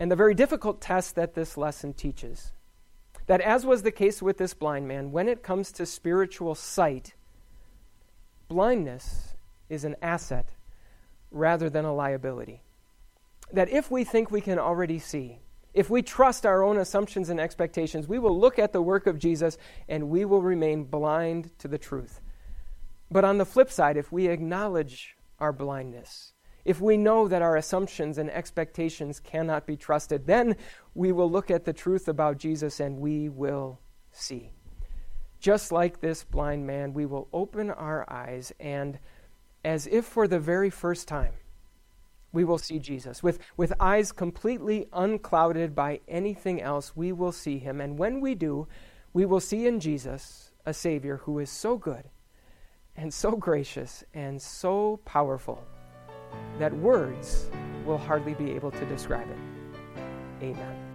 and 0.00 0.10
the 0.10 0.16
very 0.16 0.34
difficult 0.34 0.80
test 0.80 1.14
that 1.14 1.34
this 1.34 1.56
lesson 1.56 1.94
teaches. 1.94 2.52
That, 3.28 3.42
as 3.42 3.64
was 3.64 3.82
the 3.82 3.92
case 3.92 4.22
with 4.22 4.38
this 4.38 4.54
blind 4.54 4.88
man, 4.88 5.12
when 5.12 5.28
it 5.28 5.42
comes 5.42 5.70
to 5.72 5.84
spiritual 5.84 6.54
sight, 6.54 7.14
blindness 8.48 9.34
is 9.68 9.84
an 9.84 9.96
asset 10.00 10.48
rather 11.30 11.68
than 11.68 11.84
a 11.84 11.94
liability. 11.94 12.62
That 13.52 13.68
if 13.68 13.90
we 13.90 14.02
think 14.02 14.30
we 14.30 14.40
can 14.40 14.58
already 14.58 14.98
see, 14.98 15.40
if 15.74 15.90
we 15.90 16.00
trust 16.00 16.46
our 16.46 16.62
own 16.62 16.78
assumptions 16.78 17.28
and 17.28 17.38
expectations, 17.38 18.08
we 18.08 18.18
will 18.18 18.36
look 18.38 18.58
at 18.58 18.72
the 18.72 18.80
work 18.80 19.06
of 19.06 19.18
Jesus 19.18 19.58
and 19.88 20.08
we 20.08 20.24
will 20.24 20.42
remain 20.42 20.84
blind 20.84 21.50
to 21.58 21.68
the 21.68 21.78
truth. 21.78 22.22
But 23.10 23.24
on 23.24 23.36
the 23.36 23.44
flip 23.44 23.70
side, 23.70 23.98
if 23.98 24.10
we 24.10 24.28
acknowledge 24.28 25.16
our 25.38 25.52
blindness, 25.52 26.32
if 26.68 26.82
we 26.82 26.98
know 26.98 27.26
that 27.28 27.40
our 27.40 27.56
assumptions 27.56 28.18
and 28.18 28.30
expectations 28.30 29.20
cannot 29.20 29.66
be 29.66 29.74
trusted, 29.74 30.26
then 30.26 30.54
we 30.94 31.12
will 31.12 31.30
look 31.30 31.50
at 31.50 31.64
the 31.64 31.72
truth 31.72 32.08
about 32.08 32.36
Jesus 32.36 32.78
and 32.78 32.98
we 32.98 33.30
will 33.30 33.80
see. 34.12 34.52
Just 35.40 35.72
like 35.72 36.02
this 36.02 36.24
blind 36.24 36.66
man, 36.66 36.92
we 36.92 37.06
will 37.06 37.26
open 37.32 37.70
our 37.70 38.04
eyes 38.12 38.52
and, 38.60 38.98
as 39.64 39.86
if 39.86 40.04
for 40.04 40.28
the 40.28 40.38
very 40.38 40.68
first 40.68 41.08
time, 41.08 41.32
we 42.32 42.44
will 42.44 42.58
see 42.58 42.78
Jesus. 42.78 43.22
With, 43.22 43.38
with 43.56 43.72
eyes 43.80 44.12
completely 44.12 44.88
unclouded 44.92 45.74
by 45.74 46.00
anything 46.06 46.60
else, 46.60 46.94
we 46.94 47.12
will 47.12 47.32
see 47.32 47.56
him. 47.56 47.80
And 47.80 47.98
when 47.98 48.20
we 48.20 48.34
do, 48.34 48.68
we 49.14 49.24
will 49.24 49.40
see 49.40 49.66
in 49.66 49.80
Jesus 49.80 50.50
a 50.66 50.74
Savior 50.74 51.16
who 51.24 51.38
is 51.38 51.48
so 51.48 51.78
good 51.78 52.10
and 52.94 53.14
so 53.14 53.36
gracious 53.36 54.04
and 54.12 54.42
so 54.42 55.00
powerful 55.06 55.64
that 56.58 56.72
words 56.76 57.48
will 57.84 57.98
hardly 57.98 58.34
be 58.34 58.52
able 58.52 58.70
to 58.70 58.84
describe 58.86 59.28
it. 59.28 60.44
Amen. 60.44 60.87